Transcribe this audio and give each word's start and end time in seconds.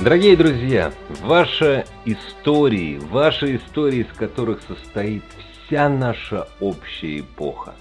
Дорогие 0.00 0.36
друзья, 0.36 0.92
ваша 1.22 1.86
история, 2.04 2.98
ваши 2.98 3.56
истории, 3.56 4.00
из 4.00 4.12
которых 4.16 4.60
состоит 4.68 5.22
вся 5.66 5.88
наша 5.88 6.48
общая 6.60 7.20
эпоха, 7.20 7.74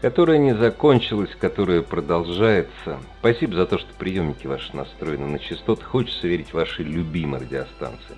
которая 0.00 0.38
не 0.38 0.54
закончилась, 0.54 1.30
которая 1.40 1.82
продолжается. 1.82 3.00
Спасибо 3.18 3.56
за 3.56 3.66
то, 3.66 3.78
что 3.78 3.88
приемники 3.98 4.46
ваши 4.46 4.76
настроены 4.76 5.26
на 5.26 5.38
частоты. 5.38 5.82
Хочется 5.82 6.28
верить 6.28 6.50
в 6.50 6.54
ваши 6.54 6.82
любимые 6.82 7.42
радиостанции. 7.42 8.16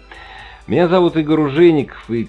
Меня 0.67 0.89
зовут 0.89 1.17
Игорь 1.17 1.41
Ужеников, 1.41 2.11
и 2.11 2.29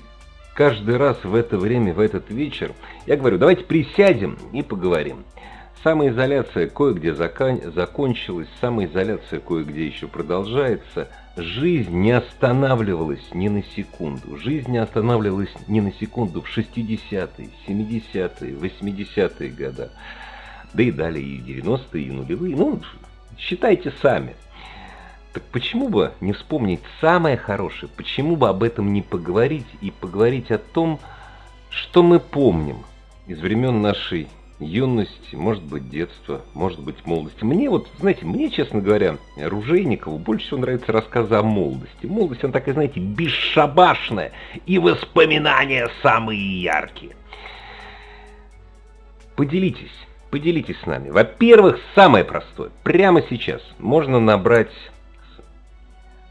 каждый 0.53 0.97
раз 0.97 1.17
в 1.23 1.35
это 1.35 1.57
время, 1.57 1.93
в 1.93 1.99
этот 1.99 2.29
вечер, 2.29 2.71
я 3.07 3.17
говорю, 3.17 3.39
давайте 3.39 3.63
присядем 3.63 4.37
и 4.53 4.61
поговорим. 4.61 5.25
Самоизоляция 5.83 6.67
кое-где 6.67 7.13
закончилась, 7.13 8.47
самоизоляция 8.61 9.41
кое-где 9.41 9.85
еще 9.85 10.07
продолжается. 10.07 11.09
Жизнь 11.35 11.93
не 11.93 12.11
останавливалась 12.11 13.33
ни 13.33 13.49
на 13.49 13.61
секунду. 13.63 14.37
Жизнь 14.37 14.71
не 14.71 14.77
останавливалась 14.77 15.53
ни 15.67 15.81
на 15.81 15.91
секунду 15.91 16.41
в 16.41 16.57
60-е, 16.57 17.49
70-е, 17.67 18.53
80-е 18.53 19.49
годы. 19.49 19.89
Да 20.73 20.83
и 20.83 20.89
далее 20.89 21.25
и 21.25 21.41
90-е, 21.41 22.01
и 22.01 22.11
нулевые. 22.11 22.55
Ну, 22.55 22.79
считайте 23.37 23.91
сами. 24.01 24.35
Так 25.33 25.43
почему 25.51 25.89
бы 25.89 26.13
не 26.21 26.31
вспомнить 26.31 26.81
самое 27.01 27.35
хорошее? 27.35 27.91
Почему 27.93 28.37
бы 28.37 28.47
об 28.47 28.63
этом 28.63 28.93
не 28.93 29.01
поговорить 29.01 29.67
и 29.81 29.91
поговорить 29.91 30.49
о 30.49 30.59
том, 30.59 31.01
что 31.69 32.03
мы 32.03 32.21
помним 32.21 32.85
из 33.27 33.41
времен 33.41 33.81
нашей 33.81 34.29
юности, 34.59 35.35
может 35.35 35.63
быть, 35.63 35.89
детства, 35.89 36.41
может 36.53 36.79
быть, 36.79 37.05
молодости. 37.05 37.43
Мне 37.43 37.69
вот, 37.69 37.87
знаете, 37.99 38.25
мне, 38.25 38.49
честно 38.49 38.81
говоря, 38.81 39.17
Ружейникову 39.37 40.17
больше 40.17 40.47
всего 40.47 40.61
нравятся 40.61 40.91
рассказы 40.91 41.35
о 41.35 41.43
молодости. 41.43 42.05
Молодость, 42.05 42.43
она 42.43 42.53
такая, 42.53 42.73
знаете, 42.73 42.99
бесшабашная, 42.99 44.31
и 44.65 44.79
воспоминания 44.79 45.89
самые 46.01 46.61
яркие. 46.61 47.15
Поделитесь, 49.35 49.93
поделитесь 50.29 50.79
с 50.81 50.85
нами. 50.85 51.09
Во-первых, 51.09 51.79
самое 51.95 52.23
простое. 52.23 52.69
Прямо 52.83 53.23
сейчас 53.29 53.61
можно 53.79 54.19
набрать 54.19 54.71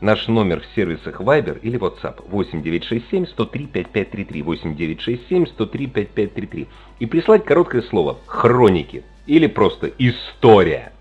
Наш 0.02 0.26
номер 0.26 0.62
в 0.62 0.66
сервисах 0.74 1.20
Viber 1.20 1.60
или 1.60 1.78
WhatsApp 1.78 2.28
8967 2.28 3.24
103 3.24 3.66
5533 3.66 4.42
8967 4.42 5.46
103 5.46 5.86
5533 5.86 6.68
и 6.98 7.06
прислать 7.06 7.44
короткое 7.44 7.82
слово 7.82 8.18
«хроники» 8.26 9.04
или 9.28 9.46
просто 9.46 9.92
«история». 9.98 10.92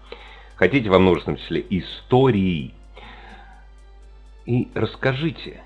Хотите 0.55 0.91
во 0.91 0.99
множественном 0.99 1.39
числе 1.39 1.65
«истории». 1.71 2.75
И 4.45 4.67
расскажите, 4.75 5.61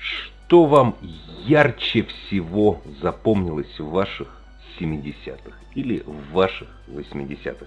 что 0.00 0.66
вам 0.66 0.94
ярче 1.46 2.04
всего 2.04 2.80
запомнилось 3.02 3.80
в 3.80 3.90
ваших 3.90 4.43
70-х 4.78 5.56
или 5.74 6.02
в 6.06 6.32
ваших 6.32 6.68
80-х. 6.88 7.66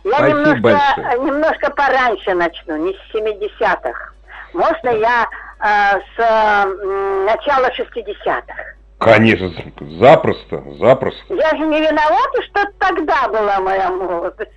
Я 0.04 0.18
Спасибо 0.18 0.38
немножко, 0.38 0.62
большое. 0.62 1.20
немножко 1.20 1.72
пораньше 1.72 2.34
начну, 2.36 2.78
не 2.78 2.94
с 2.94 3.16
70-х. 3.16 4.14
Можно 4.54 4.90
я 4.90 5.28
э, 5.62 6.00
с 6.16 6.20
э, 6.20 7.26
начала 7.26 7.70
60-х? 7.70 8.54
Конечно, 9.00 9.52
запросто, 10.00 10.64
запросто. 10.78 11.34
Я 11.34 11.50
же 11.50 11.66
не 11.66 11.80
виновата, 11.80 12.42
что 12.44 12.68
тогда 12.78 13.30
была 13.30 13.60
моя 13.62 13.90
молодость. 13.90 14.52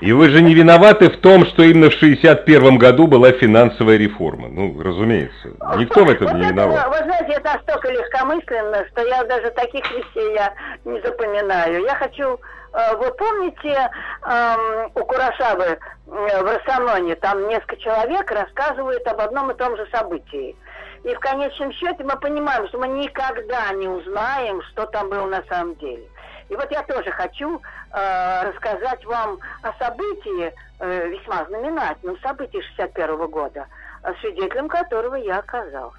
И 0.00 0.12
вы 0.12 0.28
же 0.30 0.42
не 0.42 0.54
виноваты 0.54 1.10
в 1.10 1.18
том, 1.20 1.44
что 1.46 1.62
именно 1.62 1.90
в 1.90 1.94
61 1.94 2.78
году 2.78 3.06
была 3.06 3.32
финансовая 3.32 3.96
реформа. 3.96 4.48
Ну, 4.48 4.80
разумеется. 4.82 5.48
Никто 5.76 6.04
в 6.04 6.10
этом 6.10 6.28
Вот 6.28 6.36
не 6.36 6.42
это, 6.42 6.52
виноват. 6.52 6.88
Вы 6.88 7.04
знаете, 7.04 7.32
это 7.32 7.54
настолько 7.54 7.90
легкомысленно, 7.90 8.84
что 8.92 9.02
я 9.06 9.24
даже 9.24 9.50
таких 9.50 9.84
вещей 9.90 10.34
я 10.34 10.52
не 10.84 11.00
запоминаю. 11.02 11.82
Я 11.82 11.94
хочу... 11.96 12.38
э, 12.72 12.96
Вы 12.96 13.12
помните 13.12 13.90
эм, 14.24 14.90
у 14.94 15.04
Курасавы 15.04 15.64
э, 15.64 15.78
в 16.06 16.44
Рассаноне, 16.46 17.14
там 17.16 17.48
несколько 17.48 17.76
человек 17.76 18.30
рассказывают 18.30 19.06
об 19.06 19.20
одном 19.20 19.50
и 19.50 19.56
том 19.56 19.76
же 19.76 19.86
событии. 19.92 20.56
И 21.04 21.14
в 21.14 21.18
конечном 21.18 21.72
счете 21.72 22.04
мы 22.04 22.16
понимаем, 22.16 22.68
что 22.68 22.78
мы 22.78 22.86
никогда 22.88 23.72
не 23.72 23.88
узнаем, 23.88 24.62
что 24.70 24.86
там 24.86 25.08
было 25.10 25.26
на 25.26 25.42
самом 25.48 25.74
деле. 25.76 26.04
И 26.52 26.54
вот 26.54 26.70
я 26.70 26.82
тоже 26.82 27.10
хочу 27.12 27.62
э, 27.92 28.42
рассказать 28.42 29.02
вам 29.06 29.38
о 29.62 29.72
событии, 29.82 30.52
э, 30.80 31.08
весьма 31.08 31.46
знаменательном 31.46 32.18
событии 32.18 32.60
61 32.76 33.26
года, 33.28 33.66
э, 34.02 34.12
свидетелем 34.20 34.68
которого 34.68 35.14
я 35.14 35.38
оказался. 35.38 35.96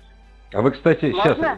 А 0.53 0.61
вы, 0.61 0.69
кстати, 0.69 1.11
сейчас 1.11 1.39
Можно? 1.39 1.57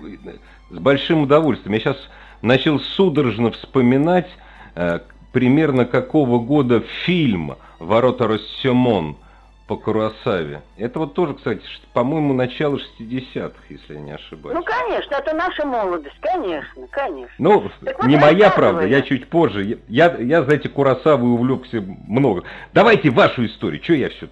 с 0.69 0.79
большим 0.79 1.23
удовольствием. 1.23 1.73
Я 1.73 1.79
сейчас 1.81 1.97
начал 2.41 2.79
судорожно 2.79 3.51
вспоминать, 3.51 4.29
э, 4.75 4.99
примерно 5.33 5.83
какого 5.83 6.39
года 6.39 6.79
фильм 7.03 7.57
«Ворота 7.79 8.29
Рассемон» 8.29 9.17
по 9.67 9.77
Куруасаве. 9.77 10.61
Это 10.77 10.99
вот 10.99 11.15
тоже, 11.15 11.33
кстати, 11.33 11.61
по-моему, 11.93 12.33
начало 12.33 12.77
60-х, 12.77 13.59
если 13.69 13.95
я 13.95 13.99
не 13.99 14.11
ошибаюсь. 14.11 14.55
Ну, 14.55 14.63
конечно, 14.63 15.15
это 15.15 15.33
наша 15.35 15.65
молодость, 15.65 16.19
конечно, 16.21 16.87
конечно. 16.91 17.33
Ну, 17.39 17.71
Так 17.83 17.97
вот 17.97 18.07
не 18.07 18.17
моя 18.17 18.51
правда, 18.51 18.85
я 18.85 19.01
чуть 19.01 19.27
позже. 19.27 19.79
Я, 19.87 20.15
я 20.17 20.43
знаете, 20.43 20.69
Курасавой 20.69 21.31
увлекся 21.31 21.81
много. 22.07 22.43
Давайте 22.73 23.09
вашу 23.09 23.45
историю, 23.45 23.83
что 23.83 23.93
я 23.93 24.09
все 24.09 24.27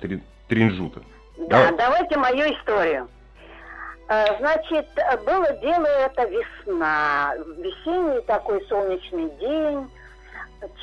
тринжу-то? 0.47 1.01
Да, 1.37 1.47
Давай. 1.47 1.77
давайте 1.77 2.17
мою 2.17 2.53
историю. 2.53 3.07
Э, 4.09 4.37
значит, 4.37 4.87
было 5.25 5.51
дело 5.61 5.87
это 5.87 6.25
весна, 6.25 7.33
весенний 7.57 8.21
такой 8.21 8.63
солнечный 8.67 9.31
день, 9.39 9.89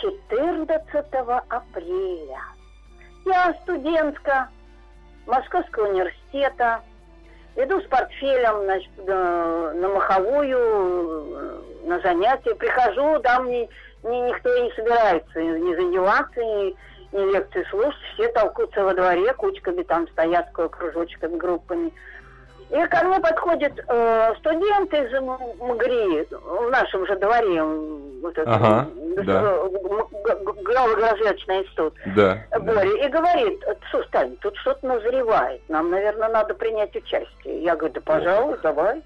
14 0.01 1.05
апреля. 1.49 2.41
Я 3.27 3.55
студентка 3.63 4.49
Московского 5.27 5.89
университета, 5.89 6.81
иду 7.57 7.81
с 7.81 7.85
портфелем 7.85 8.65
значит, 8.65 8.91
на 9.07 9.89
маховую, 9.89 11.61
на 11.85 12.01
занятия, 12.01 12.55
прихожу, 12.55 13.19
да, 13.21 13.41
мне, 13.41 13.69
мне 14.03 14.21
никто 14.31 14.57
не 14.59 14.71
собирается. 14.73 15.41
Ни 15.41 15.75
заниматься, 15.75 16.41
ни, 16.41 16.77
ни 17.13 17.33
лекции 17.33 17.65
слушать, 17.71 18.01
все 18.15 18.29
толкутся 18.33 18.83
во 18.85 18.95
дворе, 18.95 19.33
кучками 19.35 19.83
там 19.83 20.09
стоят, 20.09 20.51
кружочками, 20.53 21.37
группами. 21.37 21.93
И 22.71 22.87
ко 22.87 23.05
мне 23.05 23.19
подходит 23.19 23.73
э, 23.89 24.35
студент 24.39 24.95
из 24.95 25.13
МГРИ, 25.61 26.29
в 26.31 26.71
нашем 26.71 27.05
же 27.07 27.17
дворе, 27.17 27.63
вот 27.65 28.39
это, 28.39 28.55
ага, 28.55 28.87
да. 29.25 29.57
Гравогражечный 30.63 31.63
институт, 31.63 31.95
да, 32.15 32.45
Боря, 32.61 32.97
да. 32.97 33.07
и 33.07 33.09
говорит, 33.09 33.65
слушай, 33.91 34.09
Тань, 34.13 34.37
тут 34.37 34.57
что-то 34.59 34.87
назревает, 34.87 35.61
нам, 35.69 35.91
наверное, 35.91 36.29
надо 36.29 36.55
принять 36.55 36.95
участие. 36.95 37.65
Я 37.65 37.75
говорю, 37.75 37.95
да, 37.95 38.01
пожалуй, 38.03 38.55
О, 38.55 38.59
давай. 38.59 39.03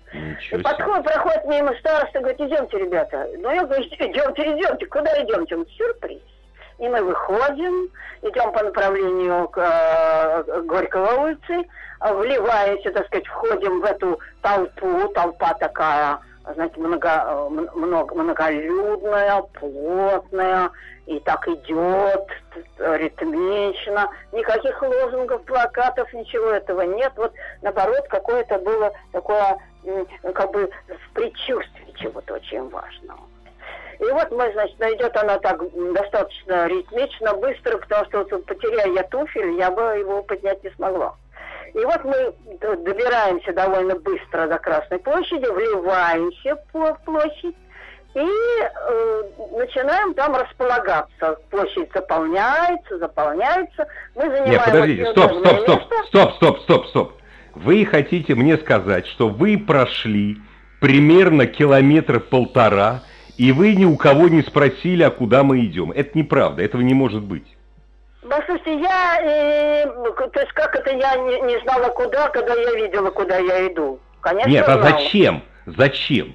И 0.52 0.58
подходит, 0.58 1.04
проходит 1.04 1.44
мимо 1.46 1.74
староста, 1.78 2.20
говорит, 2.20 2.40
идемте, 2.40 2.78
ребята. 2.78 3.26
Ну, 3.38 3.50
я 3.50 3.64
говорю, 3.64 3.82
идемте, 3.82 4.42
идемте, 4.42 4.86
куда 4.86 5.22
идемте? 5.22 5.56
Он, 5.56 5.66
сюрприз. 5.68 6.20
И 6.78 6.88
мы 6.88 7.02
выходим, 7.02 7.90
идем 8.22 8.52
по 8.52 8.62
направлению 8.62 9.48
к 9.48 9.58
э, 9.58 10.62
Горького 10.62 11.22
улицы, 11.22 11.68
вливаемся, 12.00 12.90
так 12.90 13.06
сказать, 13.06 13.26
входим 13.26 13.80
в 13.80 13.84
эту 13.84 14.18
толпу, 14.42 15.08
толпа 15.08 15.54
такая, 15.54 16.18
знаете, 16.54 16.78
много, 16.80 17.48
много, 17.74 18.14
многолюдная, 18.14 19.42
плотная, 19.58 20.70
и 21.06 21.20
так 21.20 21.46
идет 21.48 22.28
ритмично, 22.78 24.08
никаких 24.32 24.82
лозунгов, 24.82 25.44
плакатов, 25.44 26.12
ничего 26.12 26.50
этого 26.50 26.82
нет. 26.82 27.12
Вот 27.16 27.32
наоборот, 27.62 28.06
какое-то 28.08 28.58
было 28.58 28.92
такое, 29.12 29.58
как 30.34 30.50
бы, 30.50 30.70
в 30.88 31.14
предчувствии 31.14 31.94
чего-то 31.96 32.34
очень 32.34 32.68
важного. 32.68 33.20
И 34.00 34.04
вот 34.04 34.30
мы, 34.30 34.52
значит, 34.52 34.76
идет 34.80 35.16
она 35.16 35.38
так 35.38 35.60
достаточно 35.92 36.66
ритмично, 36.66 37.34
быстро, 37.34 37.78
потому 37.78 38.04
что 38.06 38.18
вот, 38.18 38.46
потеряя 38.46 38.88
я 38.92 39.02
туфель, 39.04 39.58
я 39.58 39.70
бы 39.70 39.82
его 39.98 40.22
поднять 40.22 40.62
не 40.64 40.70
смогла. 40.70 41.14
И 41.74 41.84
вот 41.84 42.04
мы 42.04 42.32
добираемся 42.60 43.52
довольно 43.52 43.96
быстро 43.96 44.46
до 44.46 44.58
Красной 44.58 44.98
площади, 44.98 45.46
вливаемся 45.46 46.56
в 46.72 46.98
площадь 47.04 47.56
и 48.14 48.20
э, 48.20 49.22
начинаем 49.58 50.14
там 50.14 50.36
располагаться. 50.36 51.36
Площадь 51.50 51.90
заполняется, 51.92 52.98
заполняется. 52.98 53.88
Мы 54.14 54.22
занимаем... 54.22 54.50
Нет, 54.50 54.64
подождите, 54.64 55.10
стоп, 55.10 55.32
стоп, 55.32 55.60
стоп, 55.62 55.82
стоп, 56.06 56.32
стоп, 56.34 56.58
стоп, 56.60 56.86
стоп. 56.86 57.12
Вы 57.54 57.84
хотите 57.84 58.36
мне 58.36 58.56
сказать, 58.56 59.06
что 59.06 59.28
вы 59.28 59.58
прошли 59.58 60.38
примерно 60.80 61.46
километр 61.46 62.20
полтора, 62.20 63.02
и 63.36 63.52
вы 63.52 63.74
ни 63.74 63.84
у 63.84 63.96
кого 63.96 64.28
не 64.28 64.42
спросили, 64.42 65.02
а 65.02 65.10
куда 65.10 65.42
мы 65.42 65.64
идем. 65.64 65.90
Это 65.92 66.16
неправда, 66.16 66.62
этого 66.62 66.82
не 66.82 66.94
может 66.94 67.22
быть. 67.22 67.46
Послушайте, 68.28 68.80
я, 68.80 69.20
э, 69.22 69.86
то 69.86 70.40
есть 70.40 70.52
как 70.52 70.74
это 70.74 70.90
я 70.90 71.16
не, 71.16 71.40
не 71.42 71.60
знала 71.62 71.88
куда, 71.90 72.28
когда 72.28 72.54
я 72.54 72.72
видела, 72.74 73.10
куда 73.10 73.38
я 73.38 73.66
иду? 73.66 73.98
Конечно, 74.20 74.48
Нет, 74.48 74.66
а 74.66 74.78
знала. 74.78 74.90
зачем? 74.90 75.42
Зачем? 75.66 76.34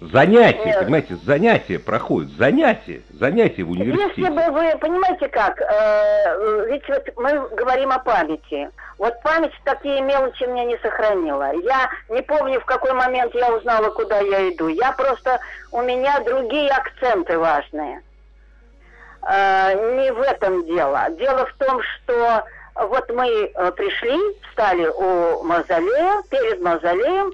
Занятия, 0.00 0.64
Нет. 0.64 0.78
понимаете, 0.78 1.16
занятия 1.24 1.78
проходят, 1.80 2.30
занятия, 2.38 3.02
занятия 3.10 3.64
в 3.64 3.70
университете. 3.72 4.22
Если 4.22 4.32
бы 4.32 4.50
вы, 4.52 4.78
понимаете 4.78 5.28
как, 5.28 5.60
э, 5.60 6.66
ведь 6.68 6.88
вот 6.88 7.04
мы 7.16 7.48
говорим 7.56 7.90
о 7.90 7.98
памяти. 7.98 8.70
Вот 8.96 9.20
память 9.22 9.52
такие 9.64 10.00
мелочи 10.00 10.44
мне 10.44 10.66
не 10.66 10.78
сохранила. 10.78 11.52
Я 11.52 11.90
не 12.10 12.22
помню, 12.22 12.60
в 12.60 12.64
какой 12.64 12.92
момент 12.92 13.34
я 13.34 13.52
узнала, 13.52 13.90
куда 13.90 14.20
я 14.20 14.48
иду. 14.50 14.68
Я 14.68 14.92
просто, 14.92 15.40
у 15.72 15.82
меня 15.82 16.20
другие 16.20 16.70
акценты 16.70 17.36
важные. 17.36 18.00
Э, 19.28 19.74
не 19.96 20.12
в 20.12 20.20
этом 20.20 20.64
дело. 20.66 21.06
Дело 21.18 21.44
в 21.46 21.54
том, 21.54 21.80
что 21.82 22.44
вот 22.76 23.10
мы 23.12 23.26
э, 23.26 23.72
пришли, 23.72 24.16
встали 24.48 24.86
у 24.86 25.42
мавзолея, 25.42 26.22
перед 26.30 26.60
мавзолеем, 26.62 27.32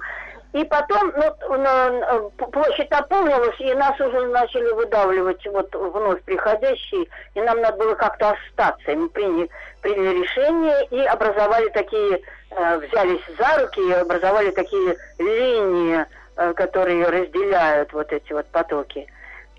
и 0.55 0.63
потом 0.63 1.11
ну, 1.17 2.31
площадь 2.37 2.89
наполнилась, 2.89 3.59
и 3.59 3.73
нас 3.73 3.99
уже 3.99 4.25
начали 4.27 4.71
выдавливать 4.71 5.45
вот 5.47 5.75
вновь 5.75 6.21
приходящие, 6.23 7.07
и 7.33 7.41
нам 7.41 7.59
надо 7.59 7.75
было 7.75 7.95
как-то 7.95 8.29
остаться. 8.29 8.89
И 8.89 8.95
мы 8.95 9.09
приняли, 9.09 9.49
приняли 9.81 10.21
решение 10.21 10.87
и 10.91 11.05
образовали 11.07 11.67
такие, 11.71 12.21
э, 12.51 12.77
взялись 12.77 13.21
за 13.37 13.63
руки 13.63 13.81
и 13.81 13.91
образовали 13.91 14.51
такие 14.51 14.95
линии, 15.19 16.05
которые 16.55 17.05
разделяют 17.05 17.91
вот 17.91 18.13
эти 18.13 18.31
вот 18.31 18.45
потоки. 18.47 19.07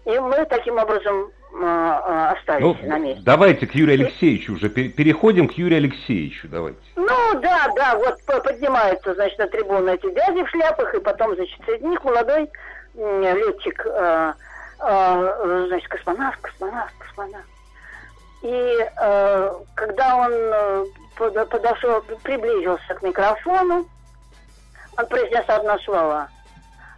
И 0.07 0.19
мы 0.19 0.47
таким 0.47 0.79
образом 0.79 1.27
э, 1.27 1.46
остались 1.63 2.63
ну, 2.63 2.77
на 2.89 2.99
месте. 2.99 3.23
Давайте 3.25 3.67
к 3.67 3.75
Юрию 3.75 4.05
Алексеевичу 4.05 4.55
уже 4.55 4.69
переходим 4.69 5.49
к 5.49 5.53
Юрию 5.53 5.79
Алексеевичу, 5.79 6.49
давайте. 6.49 6.79
Ну 6.97 7.41
да, 7.41 7.69
да, 7.75 7.97
вот 7.97 8.19
поднимаются, 8.45 9.15
значит, 9.15 9.39
на 9.39 9.47
трибуну 9.49 9.93
эти 9.93 10.13
дяди 10.13 10.45
в 10.45 10.51
шляпах, 10.51 10.95
и 10.95 11.01
потом, 11.01 11.35
значит, 11.35 11.59
среди 11.65 11.87
них 11.87 12.03
молодой 12.05 12.51
летчик, 12.95 13.87
э, 13.87 14.33
э, 14.81 15.65
значит, 15.69 15.89
космонавт, 15.89 16.41
космонавт, 16.41 16.95
космонавт. 16.99 17.47
И 18.43 18.79
э, 19.01 19.53
когда 19.75 20.17
он 20.17 20.33
э, 20.33 20.85
подошел, 21.17 22.03
приблизился 22.23 22.95
к 22.95 23.03
микрофону, 23.03 23.87
он 24.99 25.07
произнес 25.07 25.45
одно 25.49 25.79
слово– 25.79 26.29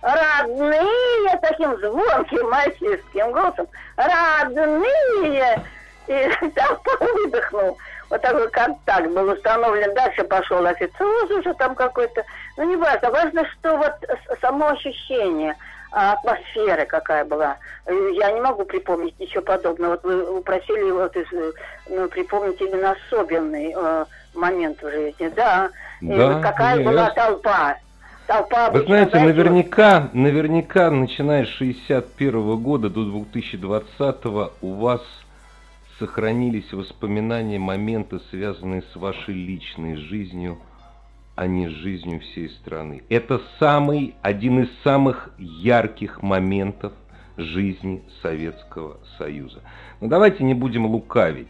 родные, 0.03 1.39
таким 1.43 1.77
звонким 1.79 2.51
мальчишским 2.51 3.33
голосом, 3.33 3.67
родные, 3.97 5.63
и 6.07 6.31
там 6.55 6.79
выдохнул. 7.01 7.79
Вот 8.11 8.23
такой 8.23 8.49
контакт 8.51 9.09
был 9.09 9.31
установлен. 9.31 9.95
Дальше 9.95 10.25
пошел 10.25 10.65
официоз 10.65 11.31
уже 11.31 11.53
там 11.55 11.75
какой-то. 11.75 12.25
Ну, 12.57 12.65
не 12.65 12.77
важно. 12.77 13.11
Важно, 13.11 13.47
что 13.53 13.77
вот 13.77 13.93
само 14.41 14.69
ощущение 14.69 15.55
а 15.91 16.13
атмосфера 16.13 16.85
какая 16.85 17.25
была. 17.25 17.57
Я 17.87 18.31
не 18.33 18.41
могу 18.41 18.65
припомнить 18.65 19.19
ничего 19.19 19.43
подобного. 19.43 19.93
Вот 19.93 20.05
вы 20.05 20.43
просили 20.43 20.91
вот, 20.91 21.17
ну, 21.89 22.09
припомнить 22.09 22.61
именно 22.61 22.93
особенный 22.93 23.75
э, 23.75 24.05
момент 24.35 24.83
в 24.83 24.91
жизни. 24.91 25.29
Да. 25.35 25.71
да 26.03 26.39
и 26.39 26.43
какая 26.43 26.77
нет. 26.77 26.87
была 26.87 27.11
толпа 27.11 27.77
толпа 28.29 28.71
Вы 28.71 28.83
знаете, 28.83 29.19
наверняка, 29.19 30.11
наверняка, 30.13 30.91
начиная 30.91 31.47
с 31.47 31.49
61 31.49 32.57
года 32.59 32.89
до 32.89 33.05
2020 33.05 34.27
у 34.61 34.75
вас 34.75 35.01
сохранились 35.99 36.73
воспоминания, 36.73 37.59
моменты, 37.59 38.21
связанные 38.31 38.83
с 38.93 38.97
вашей 38.97 39.35
личной 39.35 39.97
жизнью, 39.97 40.59
а 41.35 41.47
не 41.47 41.69
с 41.69 41.73
жизнью 41.73 42.21
всей 42.21 42.51
страны. 42.51 43.03
Это 43.09 43.41
самый, 43.59 44.15
один 44.23 44.61
из 44.61 44.69
самых 44.85 45.31
ярких 45.39 46.23
моментов 46.23 46.93
жизни 47.37 48.03
Советского 48.23 48.99
Союза. 49.17 49.61
Но 50.01 50.09
давайте 50.09 50.45
не 50.45 50.55
будем 50.55 50.87
лукавить. 50.87 51.49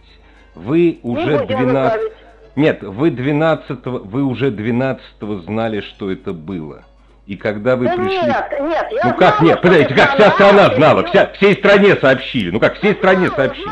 Вы 0.55 1.01
уже 1.03 1.45
12... 1.45 2.13
Нет, 2.57 2.83
вы 2.83 3.11
12 3.11 3.85
вы 3.85 4.23
уже 4.23 4.51
12 4.51 5.05
знали, 5.45 5.81
что 5.81 6.11
это 6.11 6.33
было. 6.33 6.85
И 7.27 7.37
когда 7.37 7.77
вы 7.77 7.85
да 7.85 7.93
пришли... 7.93 8.21
Нет, 8.21 8.61
нет, 8.61 8.87
я 8.91 9.05
Ну 9.05 9.15
как 9.15 9.43
нет, 9.43 9.61
подождите, 9.61 9.95
как 9.95 10.15
вся 10.15 10.31
страна 10.31 10.75
знала, 10.75 11.05
вся, 11.05 11.31
всей 11.35 11.55
стране 11.55 11.95
сообщили. 11.97 12.51
Ну 12.51 12.59
как, 12.59 12.77
всей 12.77 12.95
стране 12.95 13.31
сообщили. 13.31 13.71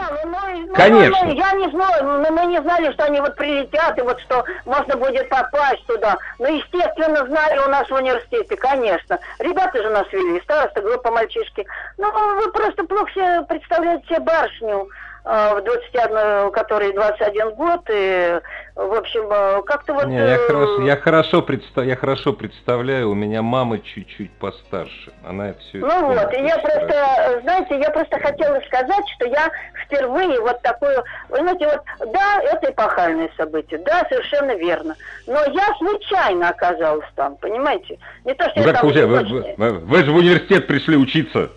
Конечно. 0.77 1.25
Ну, 1.25 1.33
я 1.33 1.53
не 1.53 1.71
знаю, 1.71 2.05
мы, 2.05 2.31
мы 2.31 2.45
не 2.47 2.61
знали, 2.61 2.93
что 2.93 3.05
они 3.05 3.19
вот 3.21 3.35
прилетят, 3.37 3.99
и 3.99 4.03
вот 4.03 4.21
что 4.21 4.45
можно 4.67 4.95
будет 4.97 5.27
попасть 5.31 5.85
туда. 5.87 6.19
Ну, 6.39 6.55
естественно, 6.55 7.27
знали 7.27 7.59
у 7.67 7.71
нас 7.71 7.89
в 7.89 7.95
университете, 7.95 8.57
конечно. 8.57 9.19
Ребята 9.39 9.83
же 9.83 9.89
нас 9.89 10.07
вели, 10.13 10.39
староста, 10.43 10.83
группа 10.83 11.11
мальчишки. 11.11 11.67
Ну, 11.97 12.13
вы 12.13 12.53
просто 12.53 12.85
плохо 12.85 13.11
себе 13.11 13.43
представляете 13.49 14.07
себе 14.07 14.21
барышню. 14.21 14.87
Э, 15.29 15.57
в 15.57 15.65
21, 15.65 16.53
который 16.53 16.93
21 16.93 17.55
год, 17.57 17.81
и 17.91 18.39
в 18.77 18.93
общем, 18.93 19.27
э, 19.29 19.61
как-то 19.63 19.95
вот... 19.95 20.07
Не, 20.07 20.19
я, 20.19 20.39
хорошо, 20.39 20.83
я, 20.83 20.97
хорошо 20.97 21.43
представ, 21.43 21.85
я 21.85 21.97
хорошо 21.97 22.33
представляю, 22.33 23.11
у 23.11 23.15
меня 23.15 23.43
мама 23.43 23.81
чуть-чуть 23.81 24.31
постарше, 24.39 25.11
она 25.25 25.55
все 25.55 25.79
Ну 25.79 26.15
вот, 26.15 26.33
и 26.33 26.43
я 26.43 26.59
просто, 26.59 27.41
знаете, 27.43 27.77
я 27.77 27.91
просто 27.91 28.21
хотела 28.21 28.61
сказать, 28.69 29.05
что 29.17 29.27
я 29.27 29.51
впервые 29.85 30.41
вот 30.41 30.63
такое, 30.63 31.03
вы 31.29 31.39
знаете, 31.39 31.67
вот, 31.67 32.13
да, 32.13 32.41
это 32.45 32.71
эпохальное 32.71 33.31
событие, 33.37 33.81
да, 33.81 34.07
совершенно 34.09 34.55
верно, 34.55 34.95
но 35.27 35.43
я 35.47 35.75
случайно 35.79 36.51
оказалась 36.51 37.09
там, 37.17 37.35
понимаете? 37.39 37.99
Не 38.25 38.35
то, 38.35 38.49
что 38.51 38.61
ну, 38.61 38.67
я 38.67 38.73
там... 38.75 38.87
Вы, 38.87 39.55
вы, 39.57 39.71
вы 39.81 40.05
же 40.05 40.13
в 40.13 40.17
университет 40.19 40.69
пришли 40.69 40.97
учиться. 40.97 41.51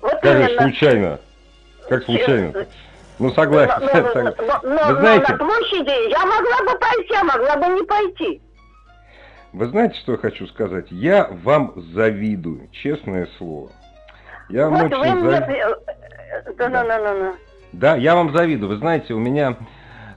Вот 0.00 0.14
как 0.20 0.34
именно. 0.34 0.62
случайно? 0.62 1.20
Как 1.88 2.02
случайно? 2.04 2.66
Ну, 3.18 3.30
согласен. 3.32 3.74
Но, 3.80 3.86
но, 3.86 4.08
согласен. 4.12 4.34
но, 4.46 4.60
но, 4.62 4.94
Вы 4.94 5.00
знаете... 5.00 5.24
но 5.28 5.36
на 5.36 5.44
площади 5.44 6.10
я 6.10 6.26
могла 6.26 6.72
бы 6.72 6.78
пойти, 6.78 7.14
а 7.14 7.24
могла 7.24 7.56
бы 7.56 7.74
не 7.74 7.82
пойти. 7.84 8.42
Вы 9.52 9.66
знаете, 9.66 9.98
что 10.00 10.12
я 10.12 10.18
хочу 10.18 10.46
сказать? 10.48 10.86
Я 10.90 11.28
вам 11.42 11.72
завидую, 11.94 12.68
честное 12.70 13.28
слово. 13.38 13.70
Я 14.48 14.68
вот 14.68 14.90
вам 14.90 15.00
очень 15.00 15.20
завидую. 15.20 15.46
Мне... 15.46 15.64
Да, 16.56 16.68
да. 16.68 16.84
Да, 16.84 16.98
да, 16.98 17.34
да, 17.72 17.96
я 17.96 18.14
вам 18.14 18.32
завидую. 18.32 18.68
Вы 18.70 18.76
знаете, 18.76 19.14
у 19.14 19.18
меня 19.18 19.56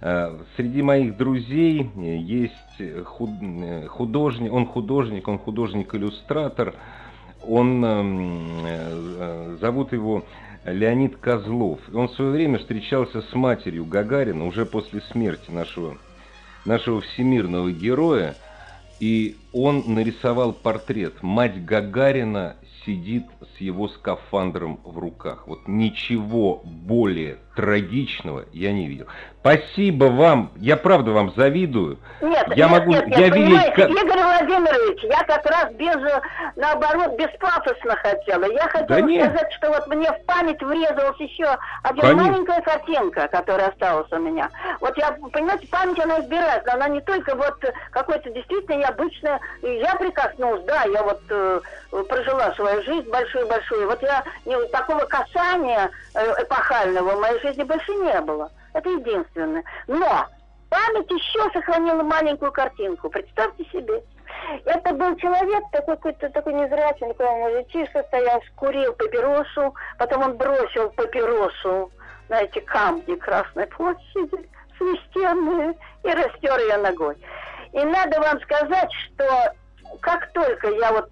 э, 0.02 0.38
среди 0.56 0.82
моих 0.82 1.18
друзей 1.18 1.90
есть 1.96 3.06
худ... 3.06 3.30
художник, 3.90 4.52
он 4.54 4.68
художник, 4.68 5.28
он 5.28 5.40
художник-иллюстратор, 5.40 6.74
он, 7.48 7.84
эм, 7.84 8.66
э, 8.66 9.58
зовут 9.60 9.94
его 9.94 10.24
Леонид 10.66 11.18
Козлов. 11.18 11.80
Он 11.94 12.08
в 12.08 12.14
свое 12.14 12.32
время 12.32 12.60
встречался 12.60 13.22
с 13.22 13.34
матерью 13.34 13.86
Гагарина 13.86 14.46
уже 14.46 14.66
после 14.66 15.02
смерти 15.12 15.50
нашего, 15.50 15.98
нашего 16.66 17.02
всемирного 17.02 17.72
героя, 17.72 18.36
и 19.00 19.38
он 19.52 19.84
нарисовал 19.88 20.54
портрет. 20.54 21.24
Мать 21.24 21.66
Гагарина 21.66 22.58
сидит 22.86 23.26
с 23.56 23.62
его 23.62 23.88
скафандром 23.88 24.80
в 24.84 24.98
руках. 25.00 25.48
Вот 25.48 25.68
ничего 25.68 26.62
более 26.64 27.38
трагичного 27.56 28.46
я 28.54 28.72
не 28.72 28.88
видел. 28.88 29.08
Спасибо 29.42 30.06
вам, 30.06 30.52
я 30.58 30.78
правда 30.78 31.12
вам 31.12 31.34
завидую. 31.36 31.98
Нет, 32.22 32.46
я 32.56 32.70
нет, 32.70 32.72
могу, 32.72 32.92
нет, 32.92 33.08
я 33.08 33.30
нет, 33.30 33.36
видеть, 33.36 33.74
как... 33.74 33.90
Игорь 33.90 34.22
Владимирович, 34.22 35.04
я 35.04 35.24
как 35.24 35.44
раз 35.48 35.74
без, 35.74 35.98
наоборот, 36.56 37.18
без 37.18 37.30
пафосно 37.40 37.96
хотела. 37.96 38.46
Я 38.46 38.68
хотела 38.68 39.02
да 39.02 39.26
сказать, 39.26 39.54
что 39.54 39.70
вот 39.70 39.88
мне 39.88 40.12
в 40.12 40.26
память 40.26 40.62
врезалась 40.62 41.20
еще 41.20 41.58
одна 41.82 42.02
Конечно. 42.02 42.24
маленькая 42.24 42.62
картинка, 42.62 43.28
которая 43.30 43.70
осталась 43.70 44.12
у 44.12 44.20
меня. 44.20 44.48
Вот 44.80 44.96
я, 44.98 45.12
понимаете, 45.34 45.68
память 45.72 46.00
она 46.00 46.20
избирается, 46.20 46.74
она 46.74 46.88
не 46.88 47.02
только 47.02 47.36
вот 47.36 47.58
какой-то 47.90 48.30
действительно 48.30 48.76
необычная. 48.76 49.40
Я 49.64 49.96
прикоснулась, 49.96 50.64
да, 50.66 50.84
я 50.84 51.02
вот 51.02 51.22
э, 51.30 51.62
прожила 52.08 52.54
свою 52.54 52.84
жизнь 52.84 53.10
большую-большую. 53.10 53.88
Вот 53.88 54.04
я 54.04 54.24
не, 54.46 54.68
такого 54.68 55.00
касания 55.06 55.90
э, 56.14 56.44
эпохального 56.44 57.20
моей 57.20 57.41
жизни 57.42 57.64
больше 57.64 57.94
не 57.94 58.22
было. 58.22 58.52
Это 58.74 58.90
единственное. 58.90 59.64
Но 59.88 60.28
память 60.70 61.10
еще 61.12 61.50
сохранила 61.52 62.04
маленькую 62.04 62.52
картинку. 62.52 63.10
Представьте 63.10 63.66
себе. 63.66 64.02
Это 64.66 64.94
был 64.94 65.16
человек, 65.18 65.64
такой 65.72 65.96
какой-то 65.96 66.30
такой 66.30 66.54
незрячий, 66.54 67.08
такой 67.08 67.30
мужичишка 67.32 68.04
стоял, 68.04 68.42
курил 68.56 68.94
папиросу, 68.94 69.76
потом 69.98 70.24
он 70.24 70.38
бросил 70.38 70.90
папиросу 70.92 71.92
на 72.30 72.42
эти 72.42 72.60
камни 72.60 73.16
Красной 73.16 73.68
площади, 73.68 74.50
священные, 74.78 75.76
и 76.04 76.10
растер 76.10 76.60
ее 76.60 76.78
ногой. 76.78 77.18
И 77.74 77.84
надо 77.84 78.20
вам 78.20 78.42
сказать, 78.42 78.92
что 78.94 79.54
как 80.02 80.32
только 80.34 80.70
я 80.70 80.92
вот 80.94 81.10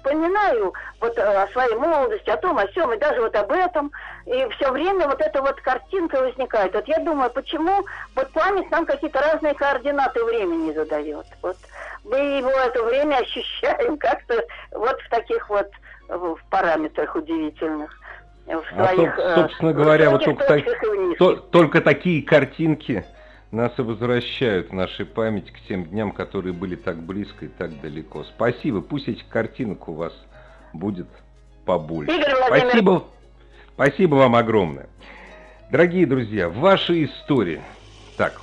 вспоминаю 0.00 0.72
вот 1.00 1.16
э, 1.16 1.22
о 1.22 1.46
своей 1.48 1.74
молодости, 1.74 2.30
о 2.30 2.36
том, 2.36 2.58
о 2.58 2.66
сем, 2.72 2.92
и 2.92 2.98
даже 2.98 3.20
вот 3.20 3.34
об 3.36 3.52
этом, 3.52 3.92
и 4.26 4.46
все 4.56 4.70
время 4.72 5.06
вот 5.06 5.20
эта 5.20 5.40
вот 5.42 5.60
картинка 5.60 6.20
возникает. 6.20 6.74
Вот 6.74 6.88
я 6.88 6.98
думаю, 7.00 7.30
почему 7.30 7.84
вот 8.16 8.30
память 8.32 8.70
нам 8.70 8.86
какие-то 8.86 9.20
разные 9.20 9.54
координаты 9.54 10.24
времени 10.24 10.72
задает. 10.72 11.26
Вот 11.42 11.56
мы 12.04 12.18
его 12.18 12.50
это 12.50 12.82
время 12.82 13.16
ощущаем 13.16 13.98
как-то 13.98 14.42
вот 14.72 15.00
в 15.00 15.10
таких 15.10 15.48
вот 15.48 15.68
в 16.08 16.38
параметрах 16.50 17.14
удивительных. 17.14 17.96
В 18.46 18.64
своих, 18.74 19.16
а, 19.16 19.36
собственно 19.36 19.72
говоря, 19.72 20.10
вот 20.10 20.24
только, 20.24 20.44
так, 20.44 20.64
то, 21.18 21.36
только 21.36 21.80
такие 21.80 22.20
картинки 22.20 23.04
нас 23.50 23.72
и 23.78 23.82
возвращают 23.82 24.70
в 24.70 24.72
нашей 24.72 25.06
память 25.06 25.50
к 25.50 25.60
тем 25.68 25.86
дням, 25.86 26.12
которые 26.12 26.52
были 26.52 26.76
так 26.76 27.02
близко 27.02 27.46
и 27.46 27.48
так 27.48 27.80
далеко. 27.80 28.24
Спасибо, 28.24 28.80
пусть 28.80 29.08
этих 29.08 29.26
картинок 29.28 29.88
у 29.88 29.94
вас 29.94 30.12
будет 30.72 31.08
побольше. 31.64 32.12
Спасибо, 32.46 33.04
спасибо 33.74 34.14
вам 34.16 34.36
огромное. 34.36 34.88
Дорогие 35.70 36.06
друзья, 36.06 36.48
ваши 36.48 37.04
истории. 37.04 37.60
Так, 38.16 38.40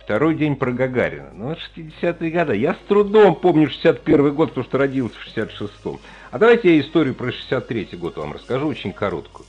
второй 0.00 0.34
день 0.34 0.56
про 0.56 0.72
Гагарина. 0.72 1.30
Ну, 1.32 1.52
60-е 1.52 2.30
годы. 2.30 2.56
Я 2.56 2.74
с 2.74 2.78
трудом 2.88 3.34
помню 3.36 3.68
61 3.68 4.34
год, 4.34 4.50
потому 4.50 4.64
что 4.64 4.78
родился 4.78 5.16
в 5.16 5.36
66-м. 5.36 5.98
А 6.30 6.38
давайте 6.38 6.74
я 6.74 6.80
историю 6.80 7.14
про 7.14 7.28
63-й 7.28 7.96
год 7.96 8.16
вам 8.16 8.32
расскажу, 8.32 8.66
очень 8.66 8.92
короткую. 8.92 9.46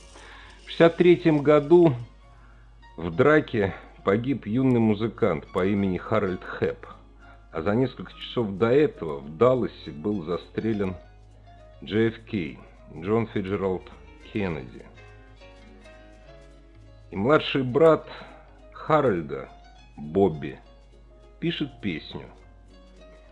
В 0.64 0.80
63-м 0.80 1.42
году 1.42 1.94
в 2.96 3.14
драке 3.14 3.74
погиб 4.06 4.46
юный 4.46 4.78
музыкант 4.78 5.48
по 5.48 5.66
имени 5.66 5.96
Харальд 5.96 6.44
Хэп, 6.44 6.86
а 7.50 7.60
за 7.60 7.74
несколько 7.74 8.12
часов 8.12 8.52
до 8.56 8.68
этого 8.68 9.18
в 9.18 9.36
Далласе 9.36 9.90
был 9.90 10.22
застрелен 10.22 10.94
JFK, 11.82 12.56
Джон 13.00 13.26
Фиджеральд 13.26 13.82
Кеннеди. 14.32 14.84
И 17.10 17.16
младший 17.16 17.64
брат 17.64 18.06
Харальда, 18.72 19.48
Бобби, 19.96 20.60
пишет 21.40 21.80
песню. 21.80 22.26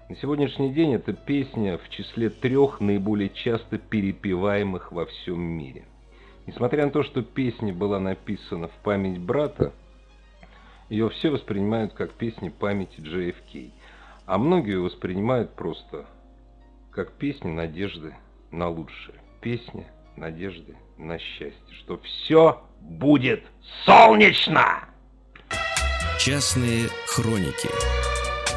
На 0.08 0.16
сегодняшний 0.16 0.74
день 0.74 0.94
эта 0.94 1.12
песня 1.12 1.78
в 1.78 1.88
числе 1.88 2.30
трех 2.30 2.80
наиболее 2.80 3.28
часто 3.28 3.78
перепеваемых 3.78 4.90
во 4.90 5.06
всем 5.06 5.40
мире. 5.40 5.84
Несмотря 6.48 6.84
на 6.84 6.90
то, 6.90 7.04
что 7.04 7.22
песня 7.22 7.72
была 7.72 8.00
написана 8.00 8.66
в 8.66 8.74
память 8.82 9.20
брата, 9.20 9.72
ее 10.88 11.10
все 11.10 11.30
воспринимают 11.30 11.92
как 11.94 12.12
песни 12.12 12.48
памяти 12.48 13.00
JFK, 13.00 13.72
а 14.26 14.38
многие 14.38 14.80
воспринимают 14.80 15.54
просто 15.54 16.06
как 16.90 17.12
песни 17.12 17.50
надежды 17.50 18.16
на 18.50 18.68
лучшее. 18.68 19.20
Песня 19.40 19.86
надежды 20.16 20.76
на 20.96 21.18
счастье, 21.18 21.74
что 21.78 21.98
все 21.98 22.62
будет 22.80 23.44
солнечно! 23.84 24.88
Частные 26.18 26.88
хроники 27.06 27.68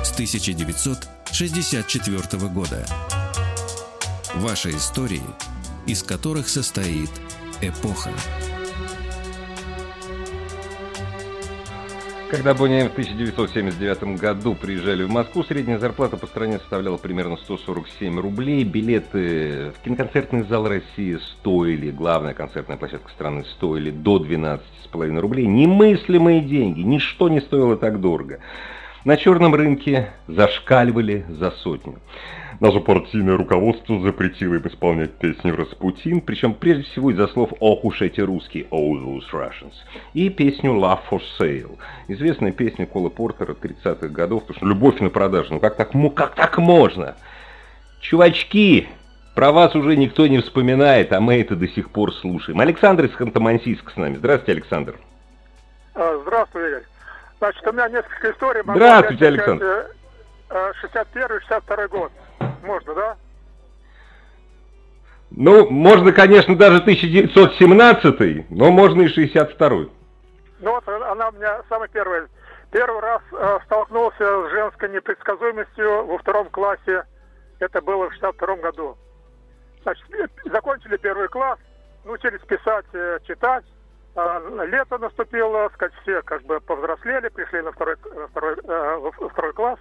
с 0.04 0.14
1964 0.14 2.48
года. 2.50 2.86
Ваши 4.36 4.70
истории, 4.70 5.20
из 5.86 6.02
которых 6.04 6.48
состоит 6.48 7.10
эпоха. 7.62 8.12
Когда 12.30 12.54
Бонни 12.54 12.82
в 12.82 12.92
1979 12.92 14.20
году 14.20 14.54
приезжали 14.54 15.04
в 15.04 15.10
Москву, 15.10 15.46
средняя 15.46 15.80
зарплата 15.80 16.18
по 16.18 16.28
стране 16.28 16.60
составляла 16.60 16.98
примерно 16.98 17.38
147 17.38 18.20
рублей. 18.20 18.66
Билеты 18.66 19.72
в 19.72 19.82
киноконцертный 19.82 20.44
зал 20.44 20.68
России 20.68 21.18
стоили, 21.40 21.90
главная 21.90 22.34
концертная 22.34 22.76
площадка 22.76 23.10
страны 23.12 23.46
стоили 23.56 23.92
до 23.92 24.18
12,5 24.18 25.20
рублей. 25.20 25.46
Немыслимые 25.46 26.42
деньги, 26.42 26.82
ничто 26.82 27.30
не 27.30 27.40
стоило 27.40 27.78
так 27.78 28.02
дорого. 28.02 28.40
На 29.08 29.16
черном 29.16 29.56
рынке 29.56 30.12
зашкаливали 30.28 31.26
за 31.30 31.52
сотню. 31.52 32.00
Даже 32.60 32.82
партийное 32.82 33.38
руководство 33.38 34.02
запретило 34.02 34.56
им 34.56 34.68
исполнять 34.68 35.14
песни 35.14 35.50
Распутин, 35.50 36.20
причем 36.20 36.54
прежде 36.54 36.84
всего 36.84 37.12
из-за 37.12 37.30
слов 37.30 37.54
«Ох 37.62 37.86
уж 37.86 38.02
эти 38.02 38.20
русские», 38.20 38.66
«Oh 38.66 38.96
those 38.96 39.24
Russians», 39.32 39.76
и 40.14 40.30
песню 40.30 40.72
«Love 40.72 41.00
for 41.10 41.22
Sale», 41.40 41.78
известная 42.10 42.52
песня 42.52 42.86
Кола 42.86 43.08
Портера 43.08 43.54
30-х 43.54 44.10
годов, 44.10 44.42
потому 44.42 44.58
что 44.58 44.66
«Любовь 44.66 45.00
на 45.00 45.10
продажу», 45.10 45.54
ну 45.54 45.62
как 45.62 45.78
так, 45.78 45.92
как 46.14 46.36
так 46.36 46.58
можно? 46.58 47.16
Чувачки, 48.02 48.90
про 49.36 49.54
вас 49.54 49.74
уже 49.74 49.96
никто 49.96 50.28
не 50.28 50.40
вспоминает, 50.40 51.14
а 51.14 51.22
мы 51.22 51.40
это 51.40 51.56
до 51.56 51.70
сих 51.70 51.92
пор 51.92 52.14
слушаем. 52.14 52.60
Александр 52.60 53.06
из 53.06 53.12
Ханты-Мансийска 53.12 53.90
с 53.94 53.96
нами. 53.96 54.18
Здравствуйте, 54.18 54.52
Александр. 54.52 55.00
А, 55.96 56.20
здравствуй, 56.26 56.68
Игорь. 56.68 56.84
Значит, 57.40 57.68
у 57.68 57.72
меня 57.72 57.90
несколько 57.90 58.32
историй. 58.32 58.62
Здравствуйте, 58.64 59.28
Александр. 59.28 59.92
61-62 60.50 61.62
э, 61.68 61.88
год. 61.88 62.12
Можно, 62.64 62.94
да? 62.96 63.18
Ну, 65.32 65.70
можно, 65.70 66.12
конечно, 66.14 66.56
даже 66.56 66.78
1917, 66.78 68.50
но 68.50 68.72
можно 68.72 69.02
и 69.02 69.08
62 69.08 69.70
Ну 69.70 69.90
вот 70.62 70.88
она 70.88 71.30
у 71.30 71.32
меня 71.34 71.62
самая 71.70 71.90
первая 71.90 72.28
Первый 72.72 73.02
раз 73.02 73.22
э, 73.32 73.60
столкнулся 73.66 74.18
с 74.20 74.52
женской 74.52 74.90
непредсказуемостью 74.90 76.06
во 76.06 76.18
втором 76.18 76.50
классе. 76.50 77.04
Это 77.60 77.82
было 77.82 78.10
в 78.10 78.14
62 78.14 78.56
году. 78.58 78.98
Значит, 79.84 80.06
закончили 80.46 80.98
первый 80.98 81.30
класс, 81.30 81.60
научились 82.04 82.42
писать, 82.42 82.86
э, 82.94 83.20
читать. 83.26 83.64
Э, 84.18 84.66
лето 84.66 84.98
наступило, 84.98 85.70
сказать, 85.76 85.94
все 86.02 86.24
как 86.24 86.42
бы 86.44 86.60
повзрослели, 86.60 87.30
пришли 87.30 87.62
на 87.62 87.72
второй, 87.72 87.96
на 88.16 88.28
второй, 88.28 88.56
э, 88.64 88.98
во 88.98 89.12
второй 89.30 89.54
класс. 89.54 89.80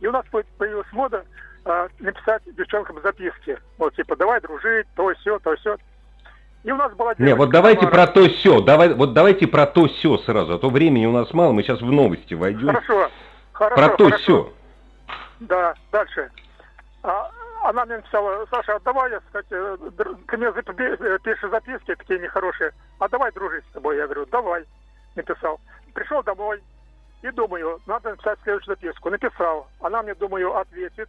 И 0.00 0.06
у 0.06 0.12
нас 0.12 0.24
появилась 0.56 0.90
мода 0.92 1.22
э, 1.66 1.88
написать 1.98 2.42
девчонкам 2.56 3.02
записки. 3.02 3.58
Вот, 3.76 3.94
типа, 3.94 4.16
давай 4.16 4.40
дружить, 4.40 4.86
то, 4.96 5.12
все, 5.20 5.38
то, 5.40 5.54
все. 5.56 5.76
И 6.64 6.72
у 6.72 6.76
нас 6.76 6.90
была 6.94 7.14
Не, 7.18 7.34
вот 7.34 7.50
давайте 7.50 7.80
Тамара. 7.80 8.06
про 8.06 8.12
то 8.12 8.28
все. 8.30 8.62
Давай, 8.62 8.94
вот 8.94 9.12
давайте 9.12 9.46
про 9.46 9.66
то 9.66 9.88
все 9.88 10.16
сразу, 10.18 10.54
а 10.54 10.58
то 10.58 10.70
времени 10.70 11.04
у 11.04 11.12
нас 11.12 11.34
мало, 11.34 11.52
мы 11.52 11.62
сейчас 11.64 11.82
в 11.82 11.92
новости 11.92 12.32
войдем. 12.32 12.68
Хорошо. 12.68 13.10
Хорошо. 13.52 13.76
Про 13.76 13.96
то 13.96 14.16
все. 14.16 14.52
Да, 15.40 15.74
дальше. 15.90 16.30
А, 17.02 17.30
она 17.68 17.84
мне 17.84 17.96
написала, 17.96 18.46
Саша, 18.50 18.76
а 18.76 18.80
давай, 18.80 19.10
я, 19.10 19.20
сказать, 19.28 19.46
ты 19.48 20.36
мне 20.36 20.46
э, 20.48 21.18
пишешь 21.22 21.50
записки 21.50 21.94
такие 21.94 22.18
нехорошие, 22.18 22.72
а 22.98 23.08
давай 23.08 23.32
дружить 23.32 23.64
с 23.70 23.72
тобой. 23.72 23.96
Я 23.96 24.04
говорю, 24.04 24.26
давай, 24.26 24.64
написал. 25.14 25.60
Пришел 25.94 26.22
домой 26.22 26.62
и 27.22 27.30
думаю, 27.30 27.80
надо 27.86 28.10
написать 28.10 28.38
следующую 28.42 28.74
записку. 28.76 29.10
Написал. 29.10 29.68
Она 29.80 30.02
мне, 30.02 30.14
думаю, 30.14 30.56
ответит. 30.56 31.08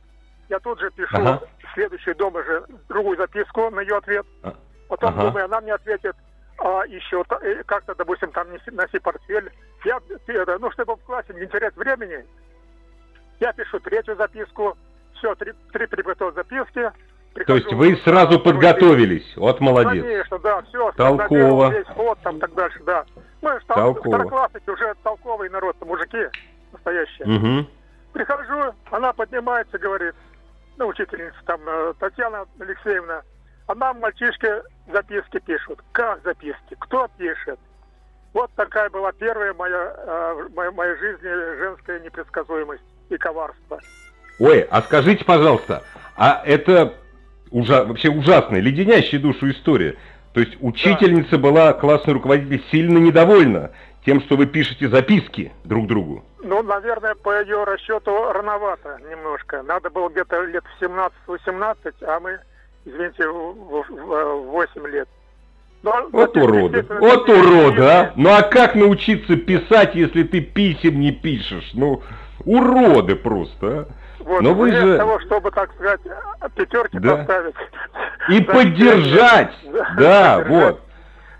Я 0.49 0.59
тут 0.59 0.79
же 0.79 0.91
пишу 0.91 1.15
ага. 1.15 1.41
следующий 1.73 2.13
дома 2.13 2.43
же 2.43 2.65
другую 2.89 3.17
записку 3.17 3.69
на 3.69 3.79
ее 3.79 3.97
ответ. 3.97 4.25
А. 4.43 4.53
Потом 4.89 5.13
ага. 5.13 5.27
думаю, 5.27 5.45
она 5.45 5.61
мне 5.61 5.73
ответит, 5.73 6.15
а, 6.59 6.83
еще 6.85 7.23
э, 7.41 7.63
как-то, 7.63 7.95
допустим, 7.95 8.31
там 8.31 8.51
неси, 8.51 8.69
носи 8.71 8.99
портфель. 8.99 9.51
Я, 9.85 9.99
ну, 10.59 10.71
чтобы 10.71 10.95
в 10.95 11.03
классе 11.03 11.33
не 11.33 11.47
терять 11.47 11.75
времени, 11.75 12.25
я 13.39 13.53
пишу 13.53 13.79
третью 13.79 14.15
записку, 14.15 14.77
все, 15.23 15.35
три, 15.35 15.53
три 15.71 15.87
приготовленные 15.87 16.43
записки. 16.43 16.91
То 17.47 17.55
есть 17.55 17.71
вы 17.73 17.95
сразу 18.03 18.39
подготовились, 18.39 19.25
вот 19.37 19.59
молодец. 19.59 20.03
Конечно, 20.03 20.39
да, 20.39 20.61
все. 20.63 20.91
Толково. 20.91 21.71
Весь 21.71 21.87
ход, 21.87 22.19
там, 22.21 22.39
так 22.39 22.53
дальше, 22.53 22.79
да. 22.85 23.05
Мы 23.41 23.53
же 23.53 23.65
тол- 23.67 23.99
второклассники, 23.99 24.69
уже 24.69 24.93
толковый 25.01 25.49
народ, 25.49 25.75
мужики 25.83 26.27
настоящие. 26.71 27.27
Угу. 27.27 27.67
Прихожу, 28.13 28.75
она 28.91 29.13
поднимается, 29.13 29.79
говорит, 29.79 30.13
ну, 30.77 30.87
учительница 30.87 31.37
там, 31.45 31.59
э, 31.65 31.93
Татьяна 31.99 32.45
Алексеевна, 32.59 33.23
а 33.65 33.75
нам 33.75 33.99
мальчишки 33.99 34.61
записки 34.91 35.39
пишут. 35.39 35.79
Как 35.91 36.21
записки? 36.23 36.75
Кто 36.79 37.07
пишет? 37.17 37.59
Вот 38.33 38.51
такая 38.55 38.89
была 38.91 39.11
первая 39.11 39.53
моя, 39.53 39.95
э, 39.97 40.47
моя, 40.55 40.71
моя 40.71 40.95
жизни 40.97 41.57
женская 41.57 41.99
непредсказуемость 41.99 42.83
и 43.09 43.17
коварство. 43.17 43.79
Ой, 44.39 44.61
а 44.69 44.81
скажите, 44.81 45.23
пожалуйста, 45.25 45.83
а 46.15 46.41
это 46.45 46.93
ужа 47.51 47.85
вообще 47.85 48.09
ужасная, 48.09 48.59
леденящая 48.59 49.19
душу 49.19 49.51
история. 49.51 49.95
То 50.33 50.39
есть 50.39 50.57
учительница 50.61 51.31
да. 51.31 51.37
была, 51.37 51.73
классный 51.73 52.13
руководитель, 52.13 52.63
сильно 52.71 52.97
недовольна 52.97 53.71
тем, 54.05 54.21
что 54.21 54.35
вы 54.35 54.47
пишете 54.47 54.89
записки 54.89 55.51
друг 55.63 55.87
другу. 55.87 56.25
Ну, 56.43 56.61
наверное, 56.63 57.15
по 57.15 57.39
ее 57.39 57.63
расчету 57.63 58.33
рановато 58.33 58.99
немножко. 59.09 59.61
Надо 59.63 59.89
было 59.89 60.09
где-то 60.09 60.41
лет 60.45 60.63
17-18, 60.81 61.93
а 62.01 62.19
мы 62.19 62.39
извините, 62.85 63.27
в 63.27 64.51
8 64.51 64.87
лет. 64.87 65.07
Но, 65.83 66.07
вот 66.13 66.37
уроды, 66.37 66.85
вот 66.89 67.27
уроды, 67.27 67.81
а! 67.81 68.13
Ну 68.15 68.29
а 68.29 68.41
как 68.41 68.73
научиться 68.75 69.35
писать, 69.35 69.95
если 69.95 70.23
ты 70.23 70.39
писем 70.39 70.99
не 71.01 71.11
пишешь? 71.11 71.71
Ну, 71.73 72.01
уроды 72.45 73.15
просто, 73.15 73.67
а! 73.67 73.87
Вот, 74.23 74.41
Но 74.41 74.53
вы 74.53 74.71
же... 74.71 74.97
того, 74.97 75.19
чтобы, 75.19 75.51
так 75.51 75.73
сказать, 75.73 76.01
пятерки 76.55 76.99
да. 76.99 77.17
поставить. 77.17 77.55
И 78.29 78.41
поддержать, 78.41 79.53
да, 79.71 79.95
да 79.97 80.45
вот. 80.47 80.81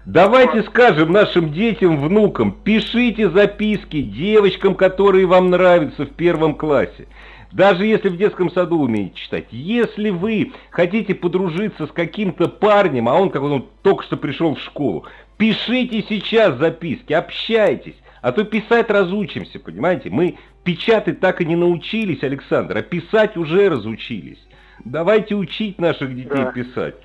Давайте 0.05 0.57
вот. 0.57 0.65
скажем 0.65 1.11
нашим 1.11 1.53
детям, 1.53 2.01
внукам, 2.01 2.51
пишите 2.51 3.29
записки 3.29 4.01
девочкам, 4.01 4.75
которые 4.75 5.25
вам 5.25 5.49
нравятся 5.49 6.05
в 6.05 6.09
первом 6.09 6.55
классе. 6.55 7.07
Даже 7.53 7.85
если 7.85 8.09
в 8.09 8.17
детском 8.17 8.49
саду 8.49 8.81
умеете 8.81 9.15
читать. 9.15 9.45
Если 9.51 10.09
вы 10.09 10.53
хотите 10.71 11.13
подружиться 11.13 11.85
с 11.85 11.91
каким-то 11.91 12.49
парнем, 12.49 13.07
а 13.07 13.13
он 13.13 13.29
как 13.29 13.43
он 13.43 13.69
только 13.83 14.03
что 14.03 14.17
пришел 14.17 14.55
в 14.55 14.59
школу, 14.59 15.05
пишите 15.37 16.03
сейчас 16.09 16.57
записки, 16.57 17.13
общайтесь. 17.13 17.95
А 18.23 18.31
то 18.31 18.45
писать 18.45 18.89
разучимся, 18.89 19.59
понимаете? 19.59 20.09
Мы 20.09 20.37
печатать 20.63 21.19
так 21.19 21.41
и 21.41 21.45
не 21.45 21.57
научились, 21.57 22.23
Александр, 22.23 22.77
а 22.77 22.81
писать 22.81 23.35
уже 23.35 23.67
разучились. 23.67 24.39
Давайте 24.85 25.35
учить 25.35 25.77
наших 25.77 26.15
детей 26.15 26.29
да. 26.29 26.51
писать. 26.53 26.95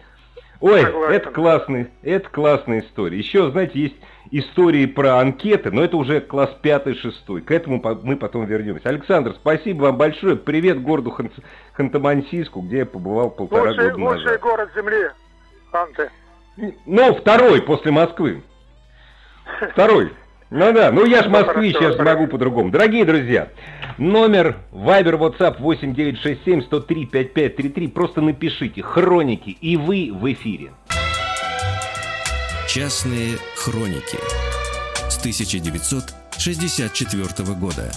Ой, 0.60 0.80
Согласен. 0.80 1.12
это 1.12 1.30
классный, 1.32 1.90
это 2.02 2.28
классная 2.30 2.80
история. 2.82 3.18
Еще, 3.18 3.50
знаете, 3.50 3.80
есть 3.80 3.96
истории 4.30 4.86
про 4.86 5.18
анкеты, 5.18 5.72
но 5.72 5.82
это 5.82 5.96
уже 5.96 6.20
класс 6.20 6.56
5-6. 6.62 7.40
К 7.40 7.50
этому 7.50 7.82
мы 8.04 8.16
потом 8.16 8.46
вернемся. 8.46 8.88
Александр, 8.88 9.34
спасибо 9.34 9.86
вам 9.86 9.96
большое. 9.96 10.36
Привет 10.36 10.80
городу 10.80 11.10
Хан 11.10 11.32
Ханты-Мансийску, 11.76 12.60
где 12.60 12.78
я 12.78 12.86
побывал 12.86 13.30
полтора 13.30 13.70
лучший, 13.70 13.90
года 13.90 13.98
назад. 13.98 14.18
Лучший 14.20 14.38
город 14.38 14.70
земли, 14.76 15.10
Ханты. 15.72 16.10
Ну, 16.86 17.14
второй 17.16 17.60
после 17.60 17.90
Москвы. 17.90 18.40
Второй. 19.72 20.12
Ну 20.50 20.72
да, 20.72 20.90
ну 20.90 21.04
я 21.04 21.22
ж 21.22 21.28
москвич, 21.28 21.76
я 21.78 21.92
же 21.92 22.02
могу 22.02 22.26
по-другому. 22.26 22.70
Дорогие 22.70 23.04
друзья, 23.04 23.50
номер 23.98 24.56
Viber 24.72 25.18
WhatsApp 25.18 25.56
8967 25.58 26.62
103 26.62 27.04
5533. 27.04 27.88
Просто 27.88 28.22
напишите 28.22 28.82
«Хроники», 28.82 29.50
и 29.50 29.76
вы 29.76 30.10
в 30.10 30.32
эфире. 30.32 30.72
Частные 32.66 33.36
хроники 33.56 34.16
с 35.10 35.18
1964 35.18 37.54
года. 37.54 37.92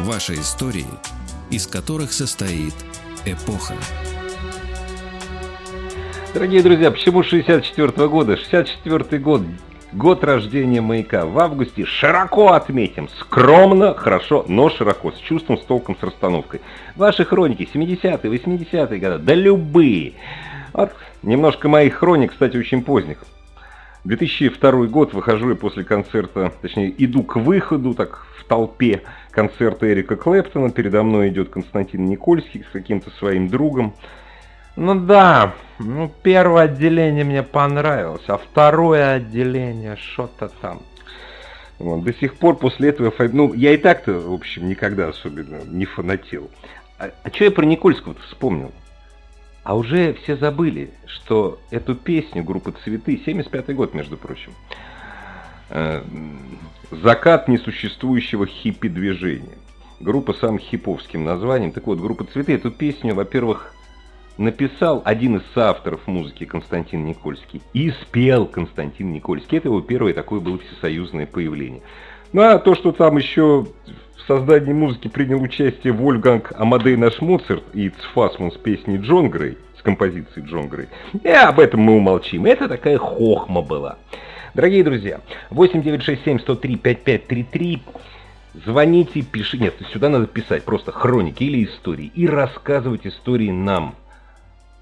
Ваши 0.00 0.34
истории, 0.34 0.86
из 1.50 1.68
которых 1.68 2.12
состоит 2.12 2.74
эпоха. 3.24 3.74
Дорогие 6.34 6.62
друзья, 6.62 6.90
почему 6.90 7.22
64 7.22 8.08
года? 8.08 8.36
64 8.36 9.22
год 9.22 9.42
Год 9.92 10.24
рождения 10.24 10.80
маяка 10.80 11.26
в 11.26 11.38
августе 11.38 11.84
широко 11.84 12.52
отметим. 12.52 13.08
Скромно, 13.20 13.94
хорошо, 13.94 14.44
но 14.48 14.68
широко, 14.68 15.12
с 15.12 15.18
чувством, 15.18 15.58
с 15.58 15.62
толком, 15.62 15.96
с 15.96 16.02
расстановкой. 16.02 16.60
Ваши 16.96 17.24
хроники 17.24 17.68
70-е, 17.72 18.18
80-е 18.18 18.98
годы, 18.98 19.18
да 19.18 19.34
любые. 19.34 20.14
Вот 20.72 20.92
немножко 21.22 21.68
моих 21.68 21.94
хроник, 21.94 22.32
кстати, 22.32 22.56
очень 22.56 22.82
поздних. 22.82 23.24
2002 24.04 24.86
год, 24.86 25.14
выхожу 25.14 25.50
я 25.50 25.56
после 25.56 25.84
концерта, 25.84 26.52
точнее, 26.62 26.92
иду 26.98 27.22
к 27.22 27.36
выходу, 27.36 27.94
так, 27.94 28.26
в 28.38 28.44
толпе 28.44 29.02
концерта 29.30 29.90
Эрика 29.90 30.16
Клэптона. 30.16 30.70
Передо 30.70 31.04
мной 31.04 31.28
идет 31.28 31.50
Константин 31.50 32.06
Никольский 32.06 32.64
с 32.64 32.72
каким-то 32.72 33.10
своим 33.10 33.48
другом. 33.48 33.94
Ну 34.76 34.94
да, 34.94 35.54
ну 35.78 36.12
первое 36.22 36.64
отделение 36.64 37.24
мне 37.24 37.42
понравилось, 37.42 38.24
а 38.28 38.36
второе 38.36 39.14
отделение 39.14 39.96
что-то 39.96 40.50
там. 40.60 40.82
Вот, 41.78 42.04
до 42.04 42.12
сих 42.12 42.36
пор 42.36 42.56
после 42.56 42.90
этого, 42.90 43.12
ну 43.32 43.54
я 43.54 43.72
и 43.72 43.78
так-то, 43.78 44.12
в 44.12 44.32
общем, 44.32 44.68
никогда 44.68 45.08
особенно 45.08 45.62
не 45.64 45.86
фанател. 45.86 46.50
А, 46.98 47.10
а 47.22 47.30
что 47.30 47.44
я 47.44 47.50
про 47.50 47.64
Никольского 47.64 48.14
вспомнил? 48.28 48.72
А 49.62 49.76
уже 49.76 50.14
все 50.14 50.36
забыли, 50.36 50.90
что 51.06 51.58
эту 51.70 51.94
песню 51.94 52.44
группы 52.44 52.72
«Цветы», 52.84 53.20
75-й 53.26 53.74
год, 53.74 53.94
между 53.94 54.16
прочим, 54.16 54.52
э, 55.70 56.02
закат 56.90 57.48
несуществующего 57.48 58.46
хиппи-движения. 58.46 59.56
Группа 59.98 60.34
с 60.34 60.38
самым 60.38 60.60
хиповским 60.60 61.24
названием. 61.24 61.72
Так 61.72 61.86
вот, 61.86 61.98
группа 61.98 62.24
«Цветы» 62.24 62.54
эту 62.54 62.70
песню, 62.70 63.14
во-первых, 63.14 63.74
написал 64.38 65.02
один 65.04 65.36
из 65.36 65.42
соавторов 65.54 66.06
музыки 66.06 66.44
Константин 66.44 67.04
Никольский 67.04 67.62
и 67.72 67.90
спел 67.90 68.46
Константин 68.46 69.12
Никольский. 69.12 69.58
Это 69.58 69.68
его 69.68 69.80
первое 69.80 70.12
такое 70.12 70.40
было 70.40 70.58
всесоюзное 70.58 71.26
появление. 71.26 71.82
Ну 72.32 72.42
а 72.42 72.58
то, 72.58 72.74
что 72.74 72.92
там 72.92 73.16
еще 73.16 73.66
в 74.16 74.22
создании 74.26 74.72
музыки 74.72 75.08
принял 75.08 75.40
участие 75.40 75.92
Вольганг 75.92 76.52
Амадей 76.56 76.96
наш 76.96 77.20
Моцарт 77.20 77.62
и 77.72 77.90
Цфасман 77.90 78.52
с 78.52 78.56
песней 78.56 78.98
Джон 78.98 79.30
Грей, 79.30 79.56
с 79.78 79.82
композицией 79.82 80.46
Джон 80.46 80.68
Грей, 80.68 80.88
и 81.22 81.28
об 81.28 81.60
этом 81.60 81.80
мы 81.80 81.94
умолчим. 81.96 82.46
Это 82.46 82.68
такая 82.68 82.98
хохма 82.98 83.62
была. 83.62 83.98
Дорогие 84.54 84.82
друзья, 84.82 85.20
8967 85.50 86.40
103 86.40 86.76
5533 86.76 87.82
Звоните, 88.64 89.20
пишите. 89.20 89.64
Нет, 89.64 89.74
сюда 89.92 90.08
надо 90.08 90.26
писать 90.26 90.64
просто 90.64 90.90
хроники 90.90 91.44
или 91.44 91.64
истории. 91.64 92.10
И 92.14 92.26
рассказывать 92.26 93.06
истории 93.06 93.50
нам. 93.50 93.94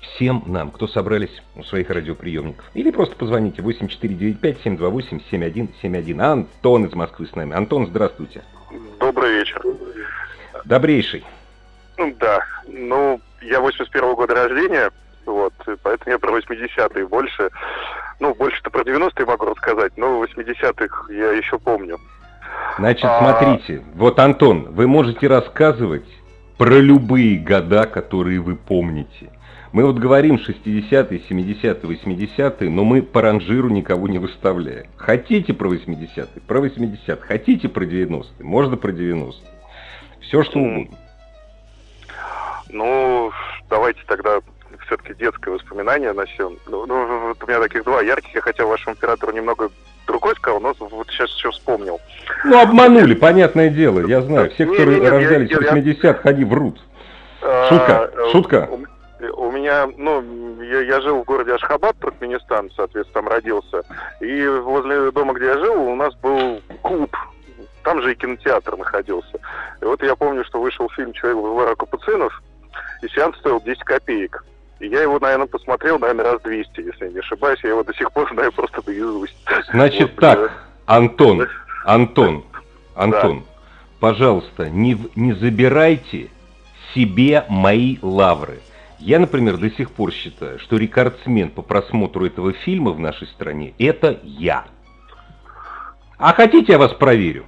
Всем 0.04 0.42
нам, 0.46 0.70
кто 0.70 0.86
собрались 0.86 1.42
у 1.56 1.62
своих 1.62 1.88
радиоприемников. 1.90 2.64
Или 2.74 2.90
просто 2.90 3.16
позвоните 3.16 3.62
8495-728-7171. 3.62 6.20
Антон 6.20 6.84
из 6.84 6.94
Москвы 6.94 7.26
с 7.26 7.34
нами. 7.34 7.54
Антон, 7.54 7.86
здравствуйте. 7.86 8.42
Добрый 9.00 9.32
вечер. 9.34 9.62
Добрейший. 10.64 11.24
Да, 12.18 12.40
ну, 12.66 13.20
я 13.42 13.60
81 13.60 14.08
-го 14.08 14.16
года 14.16 14.34
рождения, 14.34 14.90
вот, 15.26 15.52
поэтому 15.82 16.12
я 16.12 16.18
про 16.18 16.32
80-е 16.32 17.06
больше. 17.06 17.50
Ну, 18.20 18.34
больше-то 18.34 18.70
про 18.70 18.82
90-е 18.82 19.26
могу 19.26 19.46
рассказать, 19.46 19.92
но 19.96 20.24
80-х 20.24 21.12
я 21.12 21.32
еще 21.32 21.58
помню. 21.58 21.98
Значит, 22.78 23.04
а... 23.04 23.18
смотрите, 23.18 23.82
вот, 23.94 24.18
Антон, 24.18 24.72
вы 24.72 24.86
можете 24.86 25.26
рассказывать 25.26 26.06
про 26.58 26.78
любые 26.78 27.38
года, 27.38 27.86
которые 27.86 28.40
вы 28.40 28.56
помните. 28.56 29.30
Мы 29.74 29.84
вот 29.84 29.98
говорим 29.98 30.36
60-е, 30.36 31.20
70-е, 31.28 31.74
80-е, 31.74 32.70
но 32.70 32.84
мы 32.84 33.02
по 33.02 33.20
ранжиру 33.20 33.68
никого 33.68 34.06
не 34.06 34.20
выставляем. 34.20 34.86
Хотите 34.96 35.52
про 35.52 35.68
80-е, 35.68 36.40
про 36.46 36.64
80-е. 36.64 37.16
Хотите 37.16 37.68
про 37.68 37.82
90-е, 37.82 38.44
можно 38.44 38.76
про 38.76 38.92
90-е. 38.92 39.32
Все, 40.20 40.44
что 40.44 40.60
угодно. 40.60 40.96
Ну, 42.70 43.32
давайте 43.68 43.98
тогда 44.06 44.38
все-таки 44.86 45.12
детское 45.14 45.50
воспоминание 45.50 46.12
начнем. 46.12 46.56
Ну, 46.68 46.86
ну, 46.86 47.28
вот 47.30 47.42
у 47.42 47.46
меня 47.48 47.58
таких 47.58 47.82
два 47.82 48.00
ярких. 48.00 48.32
Я 48.32 48.42
хотел 48.42 48.68
вашему 48.68 48.92
оператору 48.92 49.32
немного 49.32 49.70
другой 50.06 50.36
сказал, 50.36 50.60
но 50.60 50.72
вот 50.78 51.08
сейчас 51.08 51.30
все 51.30 51.50
вспомнил. 51.50 52.00
Ну, 52.44 52.60
обманули, 52.60 53.14
понятное 53.14 53.70
дело, 53.70 54.06
я 54.06 54.22
знаю. 54.22 54.52
Все, 54.52 54.66
кто 54.66 54.84
рождались 54.84 55.50
в 55.50 55.60
80-х, 55.60 56.20
они 56.28 56.44
врут. 56.44 56.80
А, 57.42 57.68
шутка, 57.68 58.04
а, 58.04 58.30
шутка. 58.30 58.68
У, 59.30 59.46
у 59.46 59.52
меня, 59.52 59.88
ну, 59.96 60.62
я, 60.62 60.80
я 60.80 61.00
жил 61.00 61.22
в 61.22 61.24
городе 61.24 61.54
Ашхабад, 61.54 61.96
Туркменистан, 61.98 62.70
соответственно, 62.76 63.22
там 63.22 63.28
родился. 63.28 63.82
И 64.20 64.46
возле 64.46 65.10
дома, 65.10 65.34
где 65.34 65.46
я 65.46 65.58
жил, 65.58 65.74
у 65.88 65.94
нас 65.94 66.14
был 66.16 66.60
клуб 66.82 67.14
там 67.84 68.02
же 68.02 68.12
и 68.12 68.16
кинотеатр 68.16 68.76
находился. 68.76 69.38
И 69.80 69.84
вот 69.84 70.02
я 70.02 70.16
помню, 70.16 70.44
что 70.44 70.60
вышел 70.60 70.88
фильм 70.90 71.12
«Человек 71.12 71.38
в 71.38 71.76
Капуцинов», 71.76 72.42
и 73.02 73.08
сеанс 73.08 73.36
стоил 73.38 73.60
10 73.60 73.78
копеек. 73.80 74.44
И 74.80 74.88
я 74.88 75.02
его, 75.02 75.20
наверное, 75.20 75.46
посмотрел, 75.46 75.98
наверное, 75.98 76.32
раз 76.32 76.42
200, 76.42 76.80
если 76.80 77.04
я 77.06 77.12
не 77.12 77.18
ошибаюсь. 77.20 77.60
Я 77.62 77.70
его 77.70 77.84
до 77.84 77.94
сих 77.94 78.10
пор 78.12 78.28
знаю 78.32 78.50
просто 78.52 78.82
наизусть. 78.86 79.36
Значит 79.70 80.10
вот, 80.10 80.20
так, 80.20 80.52
Антон, 80.86 81.46
Антон, 81.84 82.44
Антон, 82.94 83.40
да. 83.40 83.44
пожалуйста, 84.00 84.68
не, 84.68 84.98
не 85.14 85.32
забирайте 85.34 86.30
себе 86.94 87.44
мои 87.48 87.98
лавры. 88.02 88.60
Я, 89.04 89.18
например, 89.18 89.58
до 89.58 89.68
сих 89.70 89.90
пор 89.90 90.12
считаю, 90.12 90.58
что 90.58 90.78
рекордсмен 90.78 91.50
по 91.50 91.60
просмотру 91.60 92.24
этого 92.24 92.54
фильма 92.54 92.92
в 92.92 92.98
нашей 92.98 93.26
стране– 93.26 93.74
это 93.78 94.18
я. 94.22 94.64
А 96.16 96.32
хотите, 96.32 96.72
я 96.72 96.78
вас 96.78 96.94
проверю? 96.94 97.44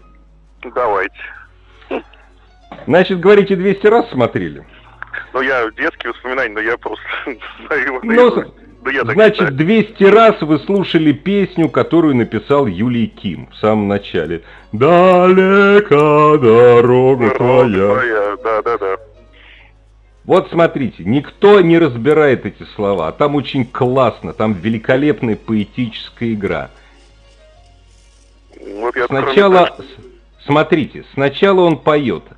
Давайте. 0.74 1.16
Значит, 2.86 3.20
говорите, 3.20 3.56
200 3.56 3.86
раз 3.86 4.10
смотрели? 4.10 4.66
Ну, 5.32 5.40
я 5.40 5.70
детские 5.70 6.12
воспоминания, 6.12 6.52
но 6.52 6.60
я 6.60 6.76
просто 6.76 7.02
знаю 7.66 8.00
ну, 8.02 8.44
да 8.82 8.90
я 8.90 9.04
Значит, 9.04 9.56
200 9.56 10.04
раз 10.04 10.42
вы 10.42 10.58
слушали 10.58 11.12
песню, 11.12 11.70
которую 11.70 12.16
написал 12.16 12.66
Юлий 12.66 13.06
Ким 13.06 13.48
в 13.50 13.56
самом 13.56 13.88
начале. 13.88 14.42
Далека 14.72 16.36
дорога 16.36 17.30
твоя. 17.30 18.36
Да, 18.44 18.60
да, 18.60 18.76
да. 18.76 18.96
Вот 20.26 20.50
смотрите, 20.50 21.04
никто 21.04 21.60
не 21.60 21.78
разбирает 21.78 22.46
эти 22.46 22.64
слова, 22.74 23.08
а 23.08 23.12
там 23.12 23.36
очень 23.36 23.64
классно, 23.64 24.32
там 24.32 24.54
великолепная 24.54 25.36
поэтическая 25.36 26.32
игра. 26.32 26.70
Вот 28.60 28.96
я 28.96 29.06
Сначала, 29.06 29.76
смотрите, 30.44 31.04
сначала 31.14 31.60
он 31.60 31.78
поет– 31.78 32.24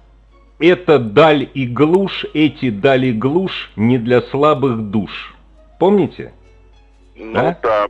это 0.58 0.98
даль 0.98 1.48
и 1.54 1.66
глушь, 1.66 2.26
эти 2.34 2.70
даль 2.70 3.06
и 3.06 3.12
глушь 3.12 3.70
не 3.76 3.96
для 3.98 4.22
слабых 4.22 4.90
душ. 4.90 5.34
Помните? 5.78 6.32
Ну 7.14 7.32
да. 7.32 7.58
да. 7.62 7.86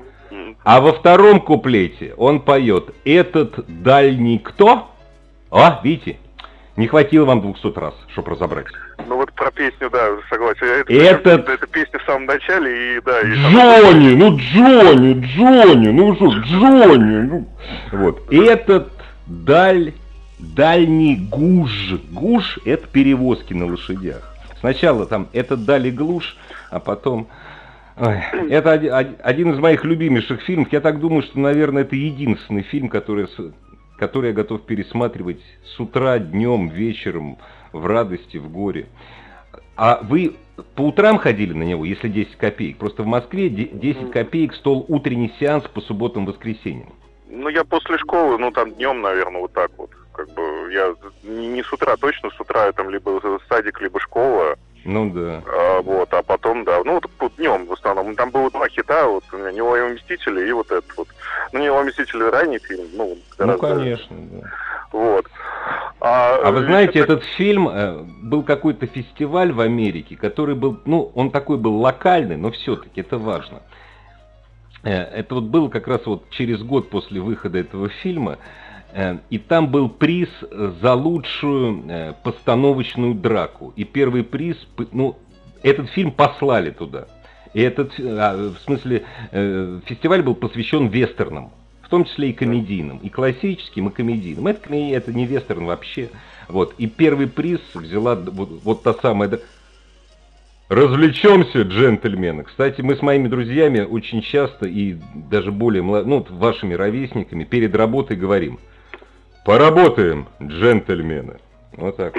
А 0.63 0.81
во 0.81 0.93
втором 0.93 1.41
куплете 1.41 2.13
он 2.17 2.41
поет 2.41 2.95
«Этот 3.05 3.65
дальний 3.83 4.39
кто?» 4.39 4.91
О, 5.51 5.81
видите, 5.83 6.19
не 6.79 6.87
хватило 6.87 7.25
вам 7.25 7.41
200 7.43 7.77
раз, 7.77 7.95
чтобы 8.13 8.31
разобрать. 8.31 8.67
Ну 9.09 9.17
вот 9.17 9.33
про 9.33 9.51
песню, 9.51 9.91
да, 9.91 10.11
согласен. 10.31 10.65
Это, 10.65 10.93
Этот... 10.93 11.49
это 11.49 11.67
песня 11.67 11.99
в 11.99 12.03
самом 12.05 12.27
начале, 12.27 12.97
и 12.97 13.01
да. 13.01 13.21
И 13.21 13.35
Джонни, 13.35 14.15
ну 14.15 14.37
Джонни, 14.39 15.21
Джонни, 15.21 15.89
ну 15.89 16.15
что, 16.15 16.29
Джонни. 16.29 17.17
Ну... 17.29 17.49
Вот. 17.91 18.33
Этот 18.33 18.93
даль 19.27 19.93
дальний 20.39 21.17
гуж. 21.17 21.95
Гуж– 22.13 22.61
это 22.65 22.87
перевозки 22.87 23.55
на 23.55 23.67
лошадях. 23.67 24.37
Сначала 24.61 25.05
там 25.05 25.29
это 25.33 25.57
дали 25.57 25.91
глуш, 25.91 26.37
а 26.71 26.79
потом... 26.79 27.27
Ой, 27.97 28.23
это 28.51 28.73
один 29.25 29.51
из 29.51 29.59
моих 29.59 29.85
любимейших 29.85 30.43
фильмов. 30.43 30.69
Я 30.71 30.81
так 30.81 31.01
думаю, 31.01 31.23
что, 31.25 31.41
наверное, 31.41 31.83
это 31.83 31.97
единственный 31.97 32.63
фильм, 32.63 32.89
который, 32.89 33.27
который 33.99 34.29
я 34.29 34.33
готов 34.33 34.63
пересматривать 34.63 35.41
с 35.65 35.81
утра, 35.81 36.19
днем, 36.19 36.69
вечером, 36.69 37.39
в 37.73 37.87
радости, 37.87 38.37
в 38.37 38.51
горе. 38.51 38.87
А 39.77 40.01
вы 40.03 40.37
по 40.75 40.83
утрам 40.83 41.19
ходили 41.19 41.53
на 41.53 41.65
него, 41.65 41.85
если 41.85 42.09
10 42.09 42.37
копеек? 42.37 42.79
Просто 42.79 43.03
в 43.03 43.07
Москве 43.07 43.49
10 43.49 44.11
копеек 44.11 44.55
стол 44.55 44.85
утренний 44.89 45.33
сеанс 45.39 45.65
по 45.65 45.81
субботам-воскресеньям. 45.81 46.93
Ну, 47.29 47.49
я 47.49 47.63
после 47.65 47.99
школы, 47.99 48.39
ну, 48.39 48.51
там 48.51 48.73
днем, 48.75 49.03
наверное, 49.03 49.41
вот 49.41 49.53
так 49.53 49.71
вот 49.77 49.91
как 50.13 50.29
бы 50.31 50.73
я 50.73 50.95
не 51.23 51.63
с 51.63 51.73
утра 51.73 51.97
точно, 51.97 52.31
с 52.31 52.41
утра 52.41 52.73
там 52.73 52.91
либо 52.91 53.21
садик, 53.49 53.81
либо 53.81 54.01
школа. 54.01 54.57
Ну 54.85 55.11
да. 55.11 55.43
А, 55.47 55.83
вот, 55.83 56.13
а 56.15 56.23
потом, 56.23 56.65
да, 56.65 56.83
ну 56.85 56.95
вот 56.95 57.09
днем 57.39 57.67
в 57.67 57.73
основном. 57.73 58.15
Там 58.15 58.31
было 58.31 58.51
два 58.51 58.69
хита, 58.69 59.07
вот 59.07 59.25
у 59.33 59.37
меня 59.39 59.53
«Неуловимые 59.53 59.95
мстители» 59.95 60.49
и 60.49 60.53
вот 60.53 60.71
этот 60.71 60.97
вот. 60.97 61.09
Ну, 61.53 61.61
«Неуловимые 61.61 61.91
мстители» 61.91 62.25
ранний 62.25 62.59
фильм, 62.59 62.87
ну, 62.95 63.17
гораздо... 63.39 63.67
Ну, 63.69 63.75
конечно, 63.75 64.17
да. 64.33 64.51
Вот. 64.93 65.27
А, 66.01 66.37
а 66.45 66.53
вы 66.53 66.65
знаете, 66.65 67.01
этот 67.01 67.25
фильм, 67.37 67.69
э, 67.69 68.03
был 68.23 68.43
какой-то 68.43 68.87
фестиваль 68.87 69.53
в 69.53 69.61
Америке, 69.61 70.17
который 70.17 70.55
был, 70.55 70.81
ну, 70.85 71.11
он 71.15 71.31
такой 71.31 71.57
был 71.59 71.77
локальный, 71.77 72.37
но 72.37 72.51
все-таки 72.51 73.01
это 73.01 73.19
важно. 73.19 73.63
Э, 74.85 74.91
это 74.91 75.35
вот 75.35 75.45
было 75.45 75.69
как 75.69 75.89
раз 75.89 76.07
вот 76.07 76.31
через 76.31 76.63
год 76.63 76.91
после 76.91 77.21
выхода 77.21 77.59
этого 77.59 77.89
фильма. 77.89 78.39
Э, 78.93 79.19
и 79.31 79.39
там 79.39 79.69
был 79.69 79.89
приз 79.89 80.29
за 80.51 80.95
лучшую 80.95 81.85
э, 81.89 82.15
постановочную 82.23 83.15
драку. 83.15 83.73
И 83.77 83.85
первый 83.85 84.25
приз, 84.25 84.57
ну, 84.93 85.19
этот 85.63 85.91
фильм 85.91 86.11
послали 86.11 86.71
туда. 86.71 87.07
И 87.55 87.61
этот, 87.61 87.93
а, 87.99 88.53
в 88.53 88.59
смысле, 88.61 89.05
э, 89.33 89.81
фестиваль 89.87 90.23
был 90.23 90.35
посвящен 90.35 90.89
вестернам, 90.89 91.51
в 91.83 91.89
том 91.89 92.05
числе 92.05 92.31
и 92.31 92.33
комедийным, 92.33 92.99
и 92.99 93.09
классическим, 93.09 93.89
и 93.89 93.93
комедийным. 93.93 94.47
Это, 94.47 94.75
это 94.75 95.13
не 95.13 95.27
вестерн 95.27 95.65
вообще. 95.67 96.11
Вот. 96.49 96.75
И 96.79 96.87
первый 96.87 97.27
приз 97.27 97.61
взяла 97.75 98.15
вот, 98.15 98.61
вот 98.63 98.83
та 98.83 98.95
самая... 98.95 99.41
Развлечемся, 100.69 101.63
джентльмены. 101.63 102.45
Кстати, 102.45 102.83
мы 102.83 102.95
с 102.95 103.01
моими 103.01 103.27
друзьями 103.29 103.81
очень 103.81 104.21
часто 104.21 104.67
и 104.67 104.99
даже 105.15 105.51
более, 105.51 105.83
ну, 105.83 106.27
вашими 106.29 106.75
ровесниками 106.75 107.45
перед 107.45 107.75
работой 107.75 108.17
говорим– 108.17 108.59
Поработаем, 109.49 110.29
джентльмены. 110.43 111.39
Вот 111.73 111.97
так. 111.97 112.15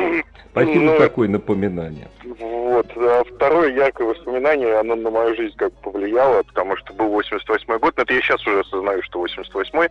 Спасибо 0.50 0.80
ну, 0.80 0.92
за 0.94 0.98
такое 0.98 1.30
напоминание. 1.30 2.10
Вот. 2.24 2.88
А 2.98 3.24
второе 3.24 3.72
яркое 3.72 4.08
воспоминание, 4.08 4.80
оно 4.80 4.96
на 4.96 5.12
мою 5.12 5.36
жизнь 5.36 5.56
как 5.56 5.72
повлияло, 5.74 6.42
потому 6.42 6.76
что 6.78 6.92
был 6.94 7.10
88 7.10 7.78
год, 7.78 7.94
но 7.96 8.02
это 8.02 8.15
я 8.15 8.22
сейчас 8.22 8.42
уже 8.48 8.62
осознаю, 8.62 9.04
что 9.04 9.24
88-й. 9.24 9.89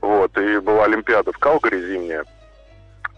Вот. 0.00 0.38
И 0.38 0.58
была 0.60 0.84
Олимпиада 0.84 1.32
в 1.32 1.38
Калгари 1.38 1.82
зимняя. 1.82 2.24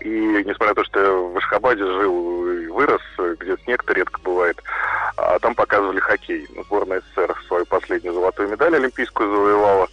И 0.00 0.09
несмотря 0.09 0.70
на 0.70 0.74
то, 0.74 0.85
что 0.85 1.00
я 1.00 1.12
в 1.12 1.37
Ашхабаде 1.37 1.85
жил 1.85 2.50
и 2.50 2.66
вырос, 2.66 3.02
где 3.38 3.56
снег-то 3.62 3.92
редко 3.92 4.20
бывает, 4.22 4.61
а 5.16 5.38
там 5.38 5.54
показывали 5.54 6.00
хоккей. 6.00 6.48
Сборная 6.64 7.00
СССР 7.14 7.37
свою 7.46 7.64
последнюю 7.66 8.12
золотую 8.12 8.48
медаль 8.48 8.74
олимпийскую 8.74 9.30
завоевала. 9.30 9.87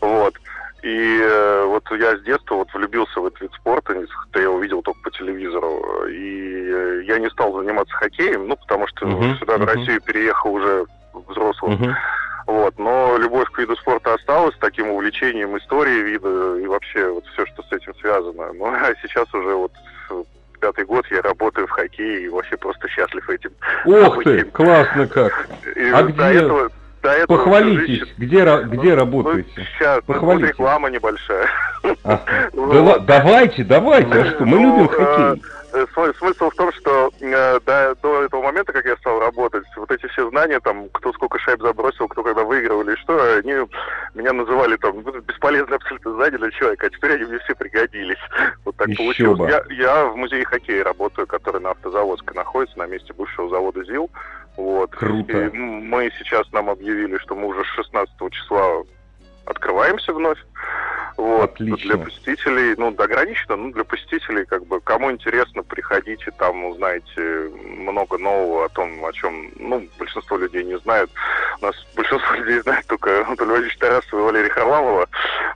Вот. 0.00 0.34
И 0.82 1.20
э, 1.20 1.65
я 1.94 2.16
с 2.16 2.22
детства 2.22 2.56
вот 2.56 2.72
влюбился 2.74 3.20
в 3.20 3.26
этот 3.26 3.40
вид 3.40 3.52
спорта, 3.54 3.94
я 4.34 4.50
увидел 4.50 4.82
только 4.82 5.00
по 5.02 5.10
телевизору. 5.10 6.06
И 6.08 6.70
э, 6.70 7.02
я 7.04 7.18
не 7.18 7.30
стал 7.30 7.52
заниматься 7.52 7.94
хоккеем, 7.94 8.48
ну, 8.48 8.56
потому 8.56 8.86
что 8.88 9.06
uh-huh, 9.06 9.38
сюда, 9.38 9.54
uh-huh. 9.54 9.62
в 9.62 9.64
Россию, 9.66 10.00
переехал 10.00 10.54
уже 10.54 10.86
взрослым. 11.28 11.72
Uh-huh. 11.74 11.94
Вот, 12.46 12.78
но 12.78 13.16
любовь 13.18 13.50
к 13.50 13.58
виду 13.58 13.74
спорта 13.76 14.14
осталась, 14.14 14.54
таким 14.60 14.88
увлечением 14.90 15.56
истории 15.58 16.02
вида 16.02 16.56
и 16.58 16.66
вообще 16.66 17.08
вот 17.08 17.24
все, 17.26 17.44
что 17.46 17.62
с 17.62 17.72
этим 17.72 17.94
связано. 17.96 18.52
Ну, 18.52 18.66
а 18.72 18.94
сейчас 19.02 19.32
уже 19.34 19.54
вот 19.54 19.72
пятый 20.60 20.84
год 20.84 21.04
я 21.10 21.22
работаю 21.22 21.66
в 21.66 21.70
хоккее 21.70 22.22
и 22.22 22.28
вообще 22.28 22.56
просто 22.56 22.88
счастлив 22.88 23.28
этим. 23.28 23.50
Ох 23.84 24.22
ты, 24.24 24.44
классно 24.44 25.06
как! 25.06 25.48
И 25.74 25.90
а 25.90 26.02
где? 26.02 26.22
Этого, 26.22 26.70
до 27.02 27.10
этого 27.10 27.38
Похвалитесь, 27.38 28.00
жизнь... 28.00 28.12
где, 28.18 28.44
где 28.44 28.90
ну, 28.90 28.96
работаете? 28.96 29.50
Ну, 29.56 29.62
сейчас, 29.64 30.00
Похвалитесь. 30.04 30.50
реклама 30.50 30.90
небольшая. 30.90 31.48
А, 32.04 32.20
да, 32.52 32.98
давайте, 32.98 33.64
давайте, 33.64 34.12
а 34.12 34.24
что, 34.26 34.44
мы 34.44 34.58
любим 34.58 34.88
хоккей. 34.88 35.42
Э, 35.76 35.84
смысл 36.18 36.48
в 36.48 36.54
том, 36.54 36.72
что 36.72 37.10
э, 37.20 37.60
до, 37.66 37.94
до 38.02 38.22
этого 38.22 38.42
момента, 38.42 38.72
как 38.72 38.86
я 38.86 38.96
стал 38.96 39.20
работать, 39.20 39.64
вот 39.76 39.90
эти 39.90 40.06
все 40.06 40.28
знания, 40.30 40.58
там, 40.60 40.88
кто 40.90 41.12
сколько 41.12 41.38
шайб 41.38 41.60
забросил, 41.60 42.08
кто 42.08 42.22
когда 42.22 42.44
выиграл 42.44 42.80
или 42.80 42.96
что, 42.96 43.36
они 43.36 43.52
меня 44.14 44.32
называли 44.32 44.76
там 44.76 45.02
бесполезные 45.02 45.76
абсолютно 45.76 46.14
знания 46.14 46.38
для 46.38 46.50
человека, 46.52 46.86
а 46.86 46.90
теперь 46.90 47.16
они 47.16 47.24
мне 47.24 47.38
все 47.40 47.54
пригодились. 47.54 48.18
Вот 48.64 48.76
так 48.76 48.88
Еще 48.88 49.02
получилось. 49.02 49.38
Бы. 49.38 49.48
Я, 49.48 49.62
я 49.68 50.04
в 50.06 50.16
музее 50.16 50.44
хоккея 50.46 50.82
работаю, 50.82 51.26
который 51.26 51.60
на 51.60 51.72
автозаводской 51.72 52.34
находится, 52.34 52.78
на 52.78 52.86
месте 52.86 53.12
бывшего 53.12 53.50
завода 53.50 53.84
ЗИЛ. 53.84 54.10
Вот. 54.56 54.90
Круто. 54.90 55.46
И 55.46 55.50
мы 55.50 56.10
сейчас 56.18 56.50
нам 56.52 56.70
объявили, 56.70 57.18
что 57.18 57.34
мы 57.34 57.48
уже 57.48 57.62
с 57.64 57.68
16 57.68 58.14
числа 58.32 58.82
открываемся 59.44 60.12
вновь. 60.12 60.38
Вот. 61.16 61.54
Отлично. 61.54 61.94
Для 61.94 62.04
посетителей, 62.04 62.74
ну, 62.76 62.88
ограничено, 62.88 63.56
ну, 63.56 63.72
для 63.72 63.84
посетителей, 63.84 64.44
как 64.44 64.66
бы, 64.66 64.80
кому 64.80 65.10
интересно, 65.10 65.62
приходите, 65.62 66.30
там 66.32 66.62
узнаете 66.66 67.50
много 67.64 68.18
нового 68.18 68.66
о 68.66 68.68
том, 68.68 69.02
о 69.02 69.12
чем, 69.12 69.50
ну, 69.58 69.86
большинство 69.98 70.36
людей 70.36 70.62
не 70.62 70.78
знают. 70.78 71.10
У 71.62 71.64
нас 71.64 71.74
большинство 71.96 72.34
людей 72.34 72.60
знает 72.60 72.86
только 72.86 73.24
Анатолий 73.26 73.48
Владимирович 73.48 73.78
Тарасов 73.78 74.12
и 74.12 74.16
Валерий 74.16 74.50
Харламова, 74.50 75.08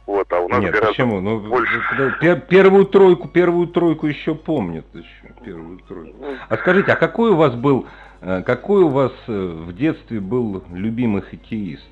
вот, 0.06 0.32
а 0.32 0.40
у 0.40 0.48
нас 0.48 0.60
Нет, 0.60 0.72
гораздо 0.72 0.92
почему? 0.92 1.20
Ну, 1.20 1.40
больше. 1.40 1.82
Пер 2.20 2.40
первую 2.40 2.86
тройку, 2.86 3.28
первую 3.28 3.66
тройку 3.66 4.06
еще 4.06 4.34
помнят, 4.34 4.86
еще 4.94 5.34
первую 5.44 5.78
тройку. 5.80 6.16
Ну. 6.20 6.36
А 6.48 6.56
скажите, 6.56 6.92
а 6.92 6.96
какой 6.96 7.30
у 7.30 7.36
вас 7.36 7.54
был, 7.54 7.86
какой 8.20 8.82
у 8.82 8.88
вас 8.88 9.12
э, 9.28 9.32
в 9.32 9.72
детстве 9.74 10.20
был 10.20 10.62
любимый 10.72 11.22
хоккеист? 11.22 11.82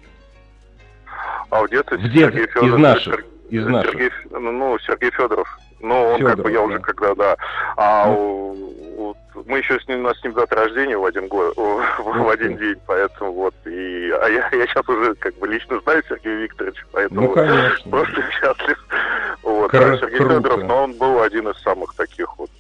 А 1.50 1.62
в 1.62 1.70
детстве, 1.70 1.96
в 1.96 2.10
детстве 2.10 2.44
из 2.44 2.74
наших. 2.74 3.24
Из 3.48 3.66
наших. 3.66 3.92
Сергей, 3.92 4.10
ну, 4.30 4.78
Сергей 4.80 5.10
Федоров. 5.10 5.58
Ну, 5.80 5.94
он 5.94 6.18
Федоров, 6.18 6.36
как 6.36 6.44
бы 6.44 6.50
я 6.50 6.58
да. 6.58 6.64
уже 6.64 6.78
когда, 6.80 7.14
да. 7.14 7.36
А 7.76 8.06
ну. 8.06 8.14
у, 8.98 9.16
мы 9.46 9.58
еще 9.58 9.80
с 9.80 9.88
ним, 9.88 10.00
у 10.00 10.02
нас 10.02 10.18
с 10.18 10.24
ним 10.24 10.34
дата 10.34 10.54
рождения 10.54 10.98
в 10.98 11.04
один 11.04 11.28
год, 11.28 11.56
в, 11.56 11.82
в 12.02 12.28
один 12.28 12.58
день, 12.58 12.76
поэтому 12.86 13.32
вот. 13.32 13.54
И, 13.64 14.10
а 14.10 14.28
я, 14.28 14.48
я 14.52 14.66
сейчас 14.66 14.86
уже 14.88 15.14
как 15.14 15.34
бы 15.38 15.48
лично 15.48 15.80
знаю 15.80 16.02
Сергея 16.08 16.36
Викторовича, 16.36 16.84
поэтому 16.92 17.22
ну, 17.22 17.32
конечно. 17.32 17.90
просто 17.90 18.22
счастлив. 18.32 18.86
Вот. 19.42 19.70
Кр- 19.70 19.92
а 19.92 19.98
Сергей 19.98 20.18
круто. 20.18 20.34
Федоров, 20.34 20.64
но 20.64 20.82
он 20.84 20.92
был 20.94 21.22
один 21.22 21.48
из 21.48 21.58
самых 21.62 21.94
таких 21.94 22.36
вот, 22.36 22.50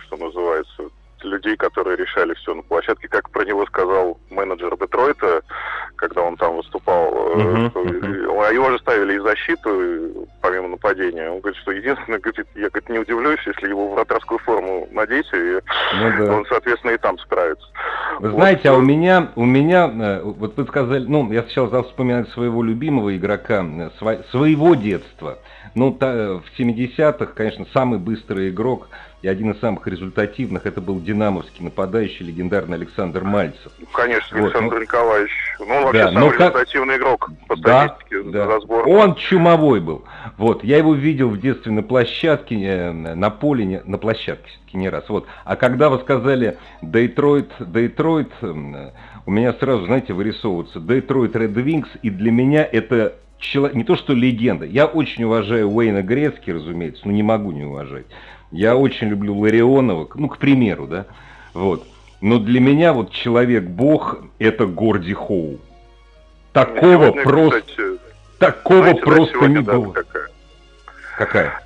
что 0.00 0.16
называется, 0.16 0.88
людей, 1.24 1.56
которые 1.56 1.96
решали 1.96 2.34
все 2.34 2.54
на 2.54 2.62
площадке, 2.62 3.08
как 3.08 3.30
про 3.30 3.44
него 3.44 3.66
сказал 3.66 4.18
менеджер 4.30 4.76
Детройта, 4.76 5.42
когда 5.96 6.22
он 6.22 6.36
там 6.36 6.56
выступал. 6.56 7.12
Uh-huh, 7.12 7.72
uh-huh. 7.72 8.54
Его 8.54 8.70
же 8.70 8.78
ставили 8.78 9.14
и 9.14 9.18
защиту, 9.18 10.28
помимо 10.40 10.68
нападения. 10.68 11.30
Он 11.30 11.40
говорит, 11.40 11.60
что 11.60 11.72
единственное, 11.72 12.18
говорит, 12.18 12.46
я 12.54 12.68
говорит, 12.68 12.88
не 12.88 12.98
удивлюсь, 12.98 13.40
если 13.46 13.68
его 13.68 13.94
вратарскую 13.94 14.38
форму 14.40 14.88
надеть, 14.92 15.26
и 15.32 15.60
ну, 15.94 16.12
да. 16.18 16.36
он, 16.36 16.46
соответственно, 16.46 16.92
и 16.92 16.98
там 16.98 17.18
справится. 17.18 17.66
Вы 18.20 18.30
вот. 18.30 18.36
знаете, 18.36 18.70
а 18.70 18.74
у 18.74 18.80
меня, 18.80 19.30
у 19.36 19.44
меня, 19.44 19.90
э, 19.90 20.22
вот 20.22 20.56
вы 20.56 20.66
сказали, 20.66 21.04
ну, 21.06 21.30
я 21.32 21.42
сначала 21.42 21.68
стал 21.68 21.84
вспоминать 21.84 22.28
своего 22.30 22.62
любимого 22.62 23.16
игрока, 23.16 23.64
э, 23.64 24.22
своего 24.30 24.74
детства. 24.74 25.38
Ну, 25.74 25.92
та, 25.92 26.12
в 26.34 26.44
70-х, 26.58 27.26
конечно, 27.34 27.66
самый 27.72 27.98
быстрый 27.98 28.50
игрок– 28.50 28.88
и 29.24 29.26
один 29.26 29.52
из 29.52 29.60
самых 29.60 29.86
результативных 29.86 30.66
это 30.66 30.82
был 30.82 31.00
динамовский 31.00 31.64
нападающий 31.64 32.26
легендарный 32.26 32.76
Александр 32.76 33.24
Мальцев. 33.24 33.72
Конечно, 33.94 34.36
вот, 34.36 34.48
Александр 34.48 34.74
ну, 34.74 34.82
Николаевич. 34.82 35.32
Ну, 35.60 35.64
он 35.64 35.84
вообще 35.84 36.02
да, 36.02 36.12
самый 36.12 36.30
как... 36.32 36.40
результативный 36.40 36.96
игрок 36.98 37.30
по 37.48 37.56
статистике 37.56 38.22
да, 38.24 38.46
да. 38.46 38.56
Он 38.68 39.14
чумовой 39.14 39.80
был. 39.80 40.04
Вот, 40.36 40.62
я 40.62 40.76
его 40.76 40.92
видел 40.92 41.30
в 41.30 41.40
детстве 41.40 41.72
на 41.72 41.82
площадке, 41.82 42.56
э, 42.62 42.92
на 42.92 43.30
поле, 43.30 43.82
на 43.86 43.96
площадке 43.96 44.46
все-таки 44.46 44.76
не 44.76 44.90
раз. 44.90 45.08
Вот. 45.08 45.26
А 45.46 45.56
когда 45.56 45.88
вы 45.88 46.00
сказали 46.00 46.58
Детройт, 46.82 47.50
Детройт, 47.58 48.30
э, 48.42 48.90
у 49.24 49.30
меня 49.30 49.54
сразу, 49.54 49.86
знаете, 49.86 50.12
вырисовывается 50.12 50.80
Детройт 50.80 51.34
Ред 51.34 51.56
Винкс, 51.56 51.88
и 52.02 52.10
для 52.10 52.30
меня 52.30 52.68
это 52.70 53.14
человек, 53.38 53.74
не 53.74 53.84
то 53.84 53.96
что 53.96 54.12
легенда, 54.12 54.66
я 54.66 54.84
очень 54.84 55.24
уважаю 55.24 55.70
Уэйна 55.70 56.02
Грецки, 56.02 56.50
разумеется, 56.50 57.02
но 57.06 57.12
не 57.12 57.22
могу 57.22 57.52
не 57.52 57.64
уважать. 57.64 58.04
Я 58.54 58.76
очень 58.76 59.08
люблю 59.08 59.36
Ларионова, 59.36 60.08
ну, 60.14 60.28
к 60.28 60.38
примеру, 60.38 60.86
да, 60.86 61.06
вот. 61.54 61.84
Но 62.20 62.38
для 62.38 62.60
меня 62.60 62.92
вот 62.92 63.10
Человек-Бог– 63.10 64.18
это 64.38 64.66
Горди 64.66 65.12
Хоу. 65.12 65.58
Такого 66.52 67.06
сегодня, 67.06 67.22
просто, 67.24 67.60
кстати, 67.62 67.82
такого 68.38 68.82
знаете, 68.82 69.02
просто 69.02 69.40
да, 69.40 69.46
не 69.48 69.58
было. 69.58 69.92
Какая? 69.92 70.28
какая? 71.18 71.62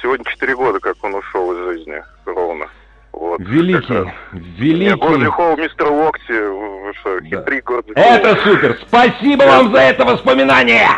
Сегодня 0.00 0.24
4 0.24 0.54
года, 0.54 0.78
как 0.78 0.94
он 1.02 1.16
ушел 1.16 1.52
из 1.54 1.74
жизни, 1.74 2.04
ровно. 2.24 2.66
Вот, 3.10 3.40
великий, 3.40 4.08
великий. 4.32 4.90
Нет, 4.90 4.98
Горди 5.00 5.24
Хоу, 5.24 5.56
мистер 5.56 5.88
Локти, 5.90 6.92
что, 7.00 7.20
да. 7.20 7.26
хитрый 7.26 7.60
Горди 7.62 7.92
Это 7.96 8.36
супер! 8.44 8.78
Спасибо 8.86 9.42
вам 9.42 9.72
за 9.72 9.78
это 9.78 10.04
воспоминание! 10.04 10.88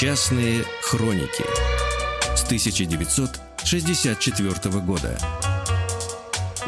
Частные 0.00 0.62
хроники 0.80 1.44
с 2.36 2.44
1964 2.44 4.80
года. 4.80 5.18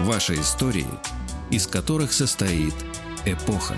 Ваши 0.00 0.34
истории, 0.34 0.88
из 1.48 1.68
которых 1.68 2.12
состоит 2.12 2.74
эпоха. 3.24 3.76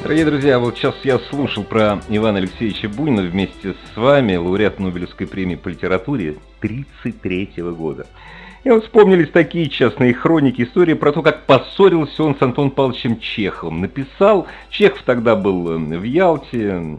Дорогие 0.00 0.26
друзья, 0.26 0.60
вот 0.60 0.78
сейчас 0.78 0.94
я 1.02 1.18
слушал 1.18 1.64
про 1.64 2.00
Ивана 2.08 2.38
Алексеевича 2.38 2.88
Бунина 2.88 3.22
вместе 3.22 3.74
с 3.74 3.96
вами, 3.96 4.36
лауреат 4.36 4.78
Нобелевской 4.78 5.26
премии 5.26 5.56
по 5.56 5.66
литературе 5.66 6.36
1933 6.60 7.64
года. 7.72 8.06
И 8.68 8.70
вот 8.70 8.84
вспомнились 8.84 9.30
такие 9.30 9.70
частные 9.70 10.12
хроники, 10.12 10.60
истории 10.60 10.92
про 10.92 11.10
то, 11.10 11.22
как 11.22 11.46
поссорился 11.46 12.22
он 12.22 12.36
с 12.36 12.42
Антоном 12.42 12.70
Павловичем 12.70 13.18
Чеховым. 13.18 13.80
Написал, 13.80 14.46
Чехов 14.68 15.00
тогда 15.06 15.36
был 15.36 15.70
э, 15.70 15.96
в 15.96 16.02
Ялте, 16.02 16.98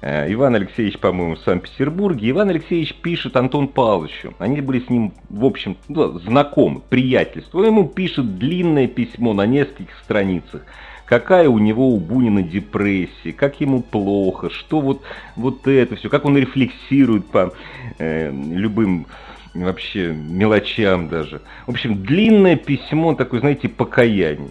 э, 0.00 0.32
Иван 0.32 0.54
Алексеевич, 0.54 0.96
по-моему, 1.00 1.34
в 1.34 1.40
Санкт-Петербурге. 1.40 2.30
Иван 2.30 2.50
Алексеевич 2.50 2.94
пишет 2.94 3.36
Антон 3.36 3.66
Павловичу. 3.66 4.32
Они 4.38 4.60
были 4.60 4.78
с 4.78 4.88
ним, 4.88 5.12
в 5.28 5.44
общем, 5.44 5.76
ну, 5.88 6.20
знакомы, 6.20 6.82
приятельство. 6.88 7.58
Он 7.58 7.66
ему 7.66 7.88
пишет 7.88 8.38
длинное 8.38 8.86
письмо 8.86 9.32
на 9.32 9.44
нескольких 9.44 9.98
страницах 10.04 10.62
какая 11.04 11.48
у 11.48 11.58
него 11.58 11.88
у 11.88 11.98
Бунина 11.98 12.42
депрессия, 12.42 13.32
как 13.32 13.62
ему 13.62 13.80
плохо, 13.80 14.50
что 14.50 14.82
вот, 14.82 15.02
вот 15.36 15.66
это 15.66 15.96
все, 15.96 16.10
как 16.10 16.26
он 16.26 16.36
рефлексирует 16.36 17.24
по 17.26 17.54
э, 17.98 18.30
любым 18.30 19.06
вообще 19.54 20.12
мелочам 20.12 21.08
даже. 21.08 21.40
В 21.66 21.70
общем, 21.70 22.02
длинное 22.02 22.56
письмо, 22.56 23.14
такое, 23.14 23.40
знаете, 23.40 23.68
покаяние. 23.68 24.50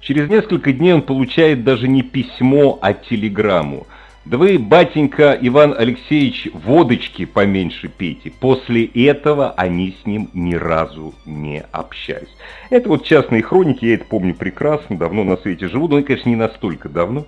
Через 0.00 0.28
несколько 0.28 0.72
дней 0.72 0.94
он 0.94 1.02
получает 1.02 1.62
даже 1.62 1.86
не 1.86 2.02
письмо, 2.02 2.78
а 2.82 2.92
телеграмму. 2.92 3.86
Да 4.24 4.38
вы, 4.38 4.56
батенька 4.56 5.36
Иван 5.40 5.74
Алексеевич, 5.76 6.48
водочки 6.52 7.24
поменьше 7.24 7.88
пейте. 7.88 8.30
После 8.30 8.84
этого 8.84 9.50
они 9.52 9.96
с 10.00 10.06
ним 10.06 10.30
ни 10.32 10.54
разу 10.54 11.12
не 11.26 11.64
общались. 11.72 12.28
Это 12.70 12.88
вот 12.88 13.04
частные 13.04 13.42
хроники, 13.42 13.84
я 13.84 13.94
это 13.94 14.04
помню 14.04 14.34
прекрасно, 14.34 14.96
давно 14.96 15.24
на 15.24 15.36
свете 15.36 15.68
живу, 15.68 15.88
но, 15.88 16.00
конечно, 16.02 16.28
не 16.28 16.36
настолько 16.36 16.88
давно, 16.88 17.26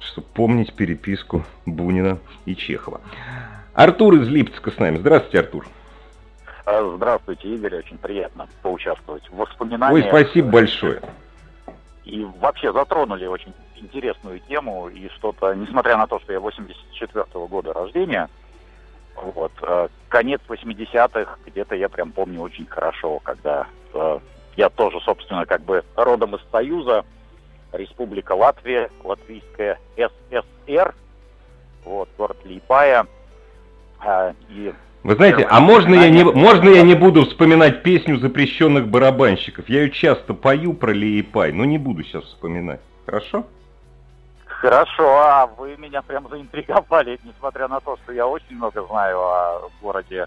чтобы 0.00 0.26
помнить 0.32 0.72
переписку 0.72 1.44
Бунина 1.66 2.18
и 2.46 2.56
Чехова. 2.56 3.02
Артур 3.76 4.14
из 4.14 4.28
Липецка 4.28 4.70
с 4.70 4.78
нами. 4.78 4.96
Здравствуйте, 4.96 5.40
Артур. 5.40 5.66
А, 6.64 6.94
здравствуйте, 6.96 7.48
Игорь. 7.48 7.76
Очень 7.76 7.98
приятно 7.98 8.48
поучаствовать 8.62 9.28
в 9.28 9.36
воспоминаниях. 9.36 9.92
Ой, 9.92 10.08
спасибо 10.08 10.48
большое. 10.48 11.02
И 12.06 12.26
вообще 12.40 12.72
затронули 12.72 13.26
очень 13.26 13.52
интересную 13.74 14.40
тему 14.40 14.88
и 14.88 15.10
что-то, 15.10 15.52
несмотря 15.54 15.98
на 15.98 16.06
то, 16.06 16.18
что 16.20 16.32
я 16.32 16.38
84-го 16.38 17.46
года 17.48 17.74
рождения, 17.74 18.30
вот, 19.14 19.52
э, 19.60 19.88
конец 20.08 20.40
80-х 20.48 21.36
где-то 21.44 21.74
я 21.74 21.90
прям 21.90 22.12
помню 22.12 22.40
очень 22.40 22.64
хорошо, 22.64 23.18
когда 23.18 23.66
э, 23.92 24.18
я 24.56 24.70
тоже, 24.70 25.00
собственно, 25.00 25.44
как 25.44 25.60
бы 25.60 25.84
родом 25.96 26.36
из 26.36 26.40
Союза, 26.50 27.04
Республика 27.72 28.32
Латвия, 28.32 28.88
Латвийская 29.04 29.78
ССР, 29.96 30.94
вот, 31.84 32.08
город 32.16 32.38
Липая, 32.44 33.02
а, 33.02 33.06
и 34.50 34.74
вы 35.06 35.14
знаете, 35.14 35.46
а 35.48 35.60
можно 35.60 35.94
я, 35.94 36.10
не, 36.10 36.24
можно 36.24 36.68
я 36.68 36.82
не 36.82 36.94
буду 36.94 37.26
вспоминать 37.26 37.84
песню 37.84 38.18
запрещенных 38.18 38.88
барабанщиков? 38.88 39.68
Я 39.68 39.82
ее 39.82 39.90
часто 39.92 40.34
пою 40.34 40.74
про 40.74 40.92
Лиепай, 40.92 41.52
но 41.52 41.64
не 41.64 41.78
буду 41.78 42.02
сейчас 42.02 42.24
вспоминать. 42.24 42.80
Хорошо? 43.04 43.46
Хорошо, 44.46 45.04
а 45.20 45.46
вы 45.46 45.76
меня 45.76 46.02
прям 46.02 46.28
заинтриговали, 46.28 47.20
несмотря 47.24 47.68
на 47.68 47.78
то, 47.78 47.96
что 48.02 48.12
я 48.12 48.26
очень 48.26 48.56
много 48.56 48.84
знаю 48.84 49.20
о 49.20 49.70
городе 49.80 50.26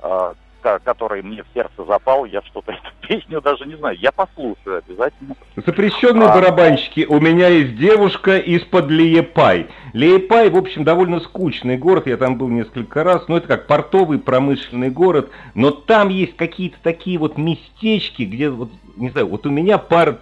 э, 0.00 0.34
который 0.60 1.22
мне 1.22 1.42
в 1.42 1.46
сердце 1.54 1.84
запал, 1.84 2.24
я 2.24 2.42
что-то 2.42 2.72
эту 2.72 2.90
песню 3.06 3.40
даже 3.40 3.66
не 3.66 3.76
знаю. 3.76 3.96
Я 3.98 4.12
послушаю 4.12 4.78
обязательно. 4.78 5.34
Запрещенные 5.56 6.28
а... 6.28 6.34
барабанщики. 6.34 7.06
У 7.08 7.20
меня 7.20 7.48
есть 7.48 7.76
девушка 7.76 8.38
из-под 8.38 8.90
Лиепай. 8.90 9.68
Лиепай, 9.92 10.50
в 10.50 10.56
общем, 10.56 10.84
довольно 10.84 11.20
скучный 11.20 11.76
город. 11.76 12.06
Я 12.06 12.16
там 12.16 12.36
был 12.36 12.48
несколько 12.48 13.04
раз. 13.04 13.26
Но 13.28 13.36
это 13.36 13.48
как 13.48 13.66
портовый 13.66 14.18
промышленный 14.18 14.90
город. 14.90 15.30
Но 15.54 15.70
там 15.70 16.08
есть 16.08 16.36
какие-то 16.36 16.76
такие 16.82 17.18
вот 17.18 17.38
местечки, 17.38 18.22
где, 18.22 18.50
вот, 18.50 18.70
не 18.96 19.10
знаю, 19.10 19.28
вот 19.28 19.46
у 19.46 19.50
меня 19.50 19.78
пара, 19.78 20.18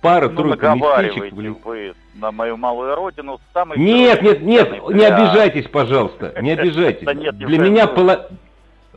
пара 0.00 0.28
ну, 0.28 0.44
местечек. 0.44 1.32
Блин. 1.32 1.56
вы 1.64 1.94
на 2.14 2.32
мою 2.32 2.56
малую 2.56 2.94
родину. 2.94 3.40
Самый 3.52 3.78
нет, 3.78 4.22
нет, 4.22 4.42
нет, 4.42 4.88
не 4.90 5.04
обижайтесь, 5.04 5.68
пожалуйста, 5.68 6.34
не 6.40 6.50
обижайтесь. 6.52 7.06
Для 7.06 7.58
меня 7.58 7.86
пола... 7.86 8.28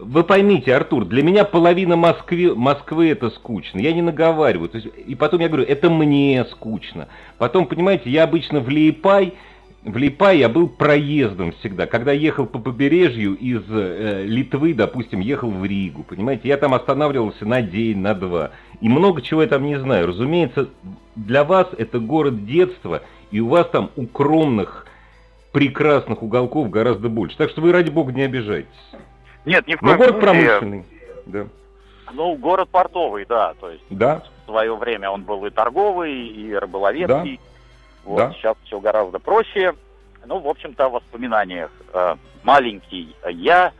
Вы 0.01 0.23
поймите, 0.23 0.75
Артур, 0.75 1.05
для 1.05 1.21
меня 1.21 1.45
половина 1.45 1.95
Москвы, 1.95 2.55
Москвы 2.55 3.11
это 3.11 3.29
скучно. 3.29 3.79
Я 3.79 3.93
не 3.93 4.01
наговариваю. 4.01 4.67
То 4.67 4.77
есть, 4.79 4.89
и 5.05 5.13
потом 5.13 5.41
я 5.41 5.47
говорю, 5.47 5.63
это 5.63 5.91
мне 5.91 6.43
скучно. 6.45 7.07
Потом, 7.37 7.67
понимаете, 7.67 8.09
я 8.09 8.23
обычно 8.23 8.61
в 8.61 8.69
Лиепай, 8.69 9.35
в 9.83 9.95
Лиепай 9.95 10.39
я 10.39 10.49
был 10.49 10.69
проездом 10.69 11.51
всегда. 11.53 11.85
Когда 11.85 12.11
ехал 12.11 12.47
по 12.47 12.57
побережью 12.57 13.35
из 13.35 13.61
э, 13.69 14.23
Литвы, 14.25 14.73
допустим, 14.73 15.19
ехал 15.19 15.51
в 15.51 15.63
Ригу, 15.63 16.03
понимаете, 16.03 16.47
я 16.47 16.57
там 16.57 16.73
останавливался 16.73 17.45
на 17.45 17.61
день, 17.61 17.99
на 17.99 18.15
два. 18.15 18.51
И 18.79 18.89
много 18.89 19.21
чего 19.21 19.43
я 19.43 19.47
там 19.47 19.63
не 19.65 19.79
знаю. 19.79 20.07
Разумеется, 20.07 20.69
для 21.15 21.43
вас 21.43 21.67
это 21.77 21.99
город 21.99 22.47
детства, 22.47 23.03
и 23.29 23.39
у 23.39 23.49
вас 23.49 23.69
там 23.69 23.91
укромных, 23.95 24.87
прекрасных 25.51 26.23
уголков 26.23 26.71
гораздо 26.71 27.07
больше. 27.07 27.37
Так 27.37 27.51
что 27.51 27.61
вы, 27.61 27.71
ради 27.71 27.91
бога, 27.91 28.11
не 28.11 28.23
обижайтесь. 28.23 28.69
Нет, 29.45 29.67
ни 29.67 29.75
в 29.75 29.79
коем 29.79 29.91
Но 29.91 29.97
город 29.97 30.11
случае. 30.11 30.21
промышленный, 30.21 30.85
да. 31.25 31.47
Ну, 32.13 32.35
город 32.35 32.69
портовый, 32.69 33.25
да, 33.25 33.53
то 33.59 33.69
есть 33.69 33.83
да. 33.89 34.21
в 34.43 34.49
свое 34.49 34.75
время 34.75 35.09
он 35.09 35.23
был 35.23 35.45
и 35.45 35.49
торговый, 35.49 36.13
и 36.27 36.53
рыболовецкий. 36.53 37.37
Да. 37.37 37.51
Вот, 38.03 38.17
да. 38.17 38.33
Сейчас 38.33 38.57
все 38.65 38.79
гораздо 38.79 39.19
проще. 39.19 39.75
Ну, 40.25 40.39
в 40.39 40.47
общем-то, 40.47 40.89
в 40.89 40.93
воспоминаниях. 40.93 41.71
Э, 41.93 42.15
маленький 42.43 43.15
я, 43.29 43.71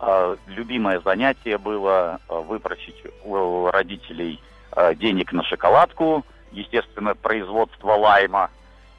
э, 0.00 0.36
любимое 0.48 1.00
занятие 1.00 1.58
было 1.58 2.20
э, 2.28 2.40
выпросить 2.40 3.02
у 3.24 3.66
родителей 3.70 4.40
денег 4.96 5.34
на 5.34 5.44
шоколадку, 5.44 6.24
естественно, 6.50 7.14
производство 7.14 7.92
лайма. 7.92 8.48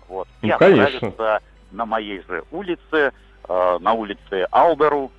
Вот. 0.08 0.28
Ну, 0.44 0.50
я 0.50 0.60
конечно. 0.60 1.40
на 1.72 1.86
моей 1.88 2.22
же 2.28 2.44
улице, 2.52 3.12
на 3.50 3.94
улице 3.94 4.48
Алдеру, 4.52 5.12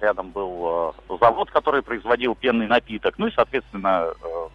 рядом 0.00 0.30
был 0.30 0.94
э, 1.08 1.16
завод, 1.20 1.50
который 1.50 1.82
производил 1.82 2.34
пенный 2.34 2.66
напиток. 2.66 3.14
Ну 3.18 3.28
и, 3.28 3.32
соответственно, 3.32 4.08
э, 4.22 4.48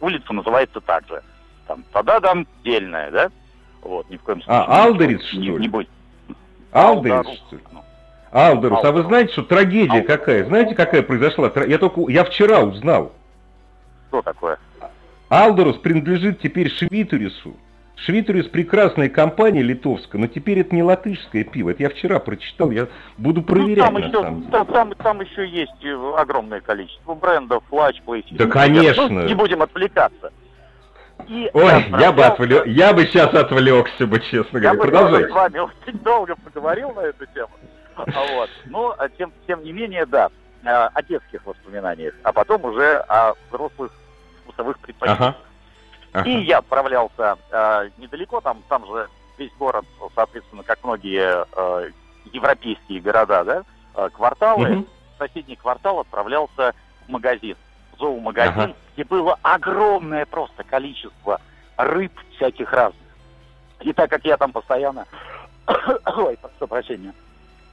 улица 0.00 0.32
называется 0.32 0.80
так 0.80 1.06
же. 1.08 1.22
Там, 1.66 1.84
тогда 1.92 2.20
там 2.20 2.46
дельная, 2.64 3.10
да? 3.10 3.30
Вот, 3.82 4.08
ни 4.10 4.16
в 4.16 4.22
коем 4.22 4.42
случае. 4.42 4.64
А, 4.66 4.84
Алдерис, 4.84 5.24
что 5.26 5.36
ли? 5.36 5.50
Не, 5.50 5.58
не 5.58 5.68
будет. 5.68 5.88
Алдерис, 6.72 7.38
что 7.46 7.56
ли? 7.56 7.62
Ну. 7.72 7.84
Алдерус, 8.30 8.82
а 8.82 8.92
вы 8.92 9.02
знаете, 9.02 9.32
что 9.32 9.42
трагедия 9.42 9.98
Алдерус. 9.98 10.06
какая? 10.06 10.44
Знаете, 10.44 10.74
какая 10.74 11.02
произошла? 11.02 11.52
Я 11.66 11.78
только, 11.78 12.00
я 12.08 12.24
вчера 12.24 12.60
узнал. 12.60 13.12
Что 14.08 14.22
такое? 14.22 14.58
Алдерус 15.28 15.76
принадлежит 15.78 16.40
теперь 16.40 16.70
Швитерису. 16.70 17.56
Швитерис 17.96 18.46
прекрасная 18.46 19.08
компания 19.08 19.62
литовская, 19.62 20.20
но 20.20 20.26
теперь 20.26 20.60
это 20.60 20.74
не 20.74 20.82
латышское 20.82 21.44
пиво. 21.44 21.70
Это 21.70 21.84
я 21.84 21.90
вчера 21.90 22.18
прочитал, 22.18 22.70
я 22.70 22.88
буду 23.16 23.42
проверять 23.42 23.78
ну, 23.78 23.84
там, 23.84 23.94
на 23.94 23.98
еще, 23.98 24.12
самом 24.12 24.40
деле. 24.40 24.50
Там, 24.50 24.66
там, 24.66 24.94
там 24.94 25.20
еще 25.20 25.46
есть 25.46 25.84
э, 25.84 26.12
огромное 26.16 26.60
количество 26.60 27.14
брендов, 27.14 27.62
Flash, 27.70 27.96
PlayStation. 28.04 28.36
Да, 28.38 28.46
конечно. 28.46 29.08
Ну, 29.08 29.22
не 29.24 29.34
будем 29.34 29.62
отвлекаться. 29.62 30.32
И 31.28 31.48
Ой, 31.52 31.84
я 32.00 32.12
бы, 32.12 32.24
отвлек, 32.24 32.66
я 32.66 32.92
бы 32.92 33.04
сейчас 33.04 33.32
отвлекся 33.34 34.06
бы, 34.06 34.18
честно 34.20 34.58
говоря. 34.58 34.72
Я 34.72 34.74
Продолжай. 34.74 35.22
бы 35.22 35.28
с 35.28 35.32
вами 35.32 35.58
очень 35.58 35.98
долго 36.00 36.34
поговорил 36.36 36.92
на 36.94 37.00
эту 37.00 37.26
тему. 37.26 37.50
А 37.94 38.34
вот. 38.34 38.50
Но, 38.66 38.94
а 38.98 39.08
тем, 39.10 39.32
тем 39.46 39.62
не 39.62 39.72
менее, 39.72 40.06
да, 40.06 40.30
э, 40.64 40.68
о 40.68 41.02
детских 41.02 41.44
воспоминаниях, 41.46 42.14
а 42.24 42.32
потом 42.32 42.64
уже 42.64 42.96
о 43.08 43.34
взрослых 43.48 43.92
вкусовых 44.42 44.78
предпочтениях. 44.80 45.20
Ага. 45.20 45.36
Ага. 46.12 46.28
И 46.28 46.42
я 46.42 46.58
отправлялся 46.58 47.38
э, 47.50 47.90
недалеко, 47.98 48.40
там, 48.40 48.62
там 48.68 48.86
же 48.86 49.08
весь 49.38 49.52
город, 49.58 49.84
соответственно, 50.14 50.62
как 50.62 50.84
многие 50.84 51.46
э, 51.56 51.90
европейские 52.32 53.00
города, 53.00 53.44
да, 53.44 53.62
э, 53.94 54.10
кварталы, 54.10 54.76
угу. 54.76 54.86
в 55.14 55.18
соседний 55.18 55.56
квартал 55.56 56.00
отправлялся 56.00 56.74
в 57.06 57.10
магазин, 57.10 57.56
в 57.94 57.98
зоомагазин, 57.98 58.60
ага. 58.60 58.74
где 58.94 59.04
было 59.04 59.38
огромное 59.42 60.26
просто 60.26 60.64
количество 60.64 61.40
рыб 61.76 62.12
всяких 62.36 62.70
разных. 62.72 63.00
И 63.80 63.92
так 63.92 64.10
как 64.10 64.24
я 64.24 64.36
там 64.36 64.52
постоянно... 64.52 65.06
Ой, 65.66 66.38
прошу 66.40 66.66
прощения. 66.68 67.14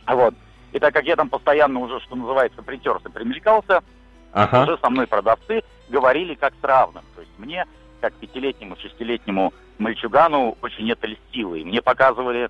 Вот. 0.07 0.33
И 0.71 0.79
так 0.79 0.93
как 0.93 1.05
я 1.05 1.15
там 1.15 1.29
постоянно 1.29 1.79
уже, 1.79 1.99
что 2.01 2.15
называется, 2.15 2.61
притерся, 2.61 3.09
примелькался, 3.09 3.83
ага. 4.31 4.63
уже 4.63 4.77
со 4.77 4.89
мной 4.89 5.07
продавцы 5.07 5.61
говорили 5.89 6.35
как 6.35 6.53
с 6.59 6.63
равным. 6.63 7.03
То 7.15 7.21
есть 7.21 7.33
мне 7.37 7.65
как 7.99 8.13
пятилетнему, 8.13 8.75
шестилетнему 8.77 9.53
мальчугану 9.77 10.57
очень 10.61 10.89
это 10.91 11.07
льстило. 11.07 11.55
И 11.55 11.63
мне 11.63 11.81
показывали, 11.81 12.49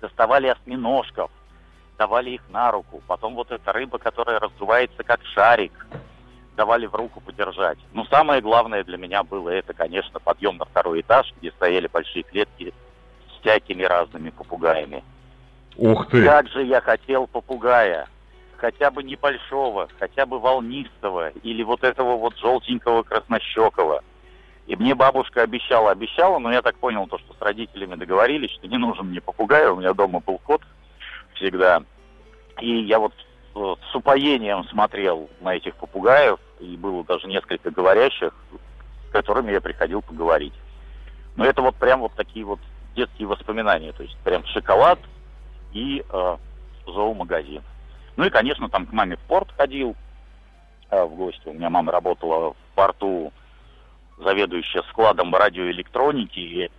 доставали 0.00 0.48
осьминожков, 0.48 1.30
давали 1.98 2.30
их 2.30 2.42
на 2.50 2.70
руку. 2.70 3.02
Потом 3.06 3.34
вот 3.34 3.50
эта 3.50 3.72
рыба, 3.72 3.98
которая 3.98 4.40
раздувается 4.40 5.02
как 5.04 5.20
шарик, 5.34 5.86
давали 6.56 6.86
в 6.86 6.94
руку 6.94 7.20
подержать. 7.20 7.78
Но 7.92 8.04
самое 8.06 8.40
главное 8.40 8.84
для 8.84 8.98
меня 8.98 9.22
было 9.22 9.50
это, 9.50 9.72
конечно, 9.72 10.20
подъем 10.20 10.56
на 10.56 10.64
второй 10.64 11.00
этаж, 11.00 11.32
где 11.38 11.50
стояли 11.52 11.86
большие 11.86 12.22
клетки 12.22 12.74
с 13.28 13.40
всякими 13.40 13.82
разными 13.84 14.30
попугаями. 14.30 15.02
Ух 15.76 16.08
ты! 16.08 16.24
Как 16.24 16.48
же 16.48 16.64
я 16.64 16.80
хотел 16.80 17.26
попугая! 17.26 18.06
Хотя 18.56 18.92
бы 18.92 19.02
небольшого, 19.02 19.88
хотя 19.98 20.24
бы 20.24 20.38
волнистого, 20.38 21.30
или 21.42 21.64
вот 21.64 21.82
этого 21.82 22.16
вот 22.16 22.36
желтенького 22.36 23.02
краснощекого. 23.02 24.04
И 24.72 24.76
мне 24.76 24.94
бабушка 24.94 25.42
обещала, 25.42 25.90
обещала, 25.90 26.38
но 26.38 26.50
я 26.50 26.62
так 26.62 26.76
понял, 26.76 27.06
то, 27.06 27.18
что 27.18 27.34
с 27.34 27.42
родителями 27.42 27.94
договорились, 27.94 28.52
что 28.52 28.66
не 28.66 28.78
нужен 28.78 29.08
мне 29.08 29.20
попугай, 29.20 29.68
у 29.68 29.76
меня 29.76 29.92
дома 29.92 30.20
был 30.20 30.38
кот 30.38 30.62
всегда. 31.34 31.82
И 32.58 32.80
я 32.84 32.98
вот 32.98 33.12
с 33.54 33.94
упоением 33.94 34.64
смотрел 34.68 35.28
на 35.42 35.54
этих 35.54 35.76
попугаев, 35.76 36.38
и 36.58 36.74
было 36.78 37.04
даже 37.04 37.26
несколько 37.26 37.70
говорящих, 37.70 38.32
с 39.08 39.12
которыми 39.12 39.52
я 39.52 39.60
приходил 39.60 40.00
поговорить. 40.00 40.54
Но 41.36 41.44
это 41.44 41.60
вот 41.60 41.76
прям 41.76 42.00
вот 42.00 42.14
такие 42.14 42.46
вот 42.46 42.60
детские 42.96 43.28
воспоминания, 43.28 43.92
то 43.92 44.02
есть 44.02 44.16
прям 44.24 44.42
шоколад 44.46 44.98
и 45.74 46.02
э, 46.10 46.36
зоомагазин. 46.86 47.62
Ну 48.16 48.24
и, 48.24 48.30
конечно, 48.30 48.70
там 48.70 48.86
к 48.86 48.92
маме 48.94 49.16
в 49.16 49.20
порт 49.28 49.52
ходил 49.54 49.94
э, 50.88 51.04
в 51.04 51.14
гости. 51.14 51.42
У 51.44 51.52
меня 51.52 51.68
мама 51.68 51.92
работала 51.92 52.54
в 52.54 52.74
порту 52.74 53.34
заведующая 54.22 54.82
складом 54.90 55.34
радиоэлектроники, 55.34 56.38
и 56.38 56.70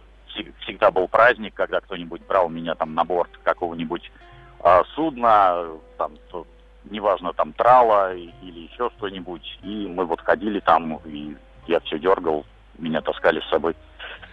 всегда 0.61 0.91
был 0.91 1.07
праздник, 1.07 1.53
когда 1.53 1.79
кто-нибудь 1.79 2.25
брал 2.27 2.49
меня 2.49 2.75
там 2.75 2.93
на 2.93 3.03
борт 3.03 3.29
какого-нибудь 3.43 4.11
а, 4.59 4.83
судна, 4.95 5.65
там, 5.97 6.13
то, 6.29 6.47
неважно, 6.85 7.33
там 7.33 7.53
трала 7.53 8.13
или 8.15 8.67
еще 8.71 8.89
что-нибудь, 8.97 9.59
и 9.63 9.87
мы 9.87 10.05
вот 10.05 10.21
ходили 10.21 10.59
там, 10.59 10.99
и 11.05 11.35
я 11.67 11.79
все 11.81 11.99
дергал, 11.99 12.45
меня 12.77 13.01
таскали 13.01 13.39
с 13.41 13.49
собой 13.49 13.75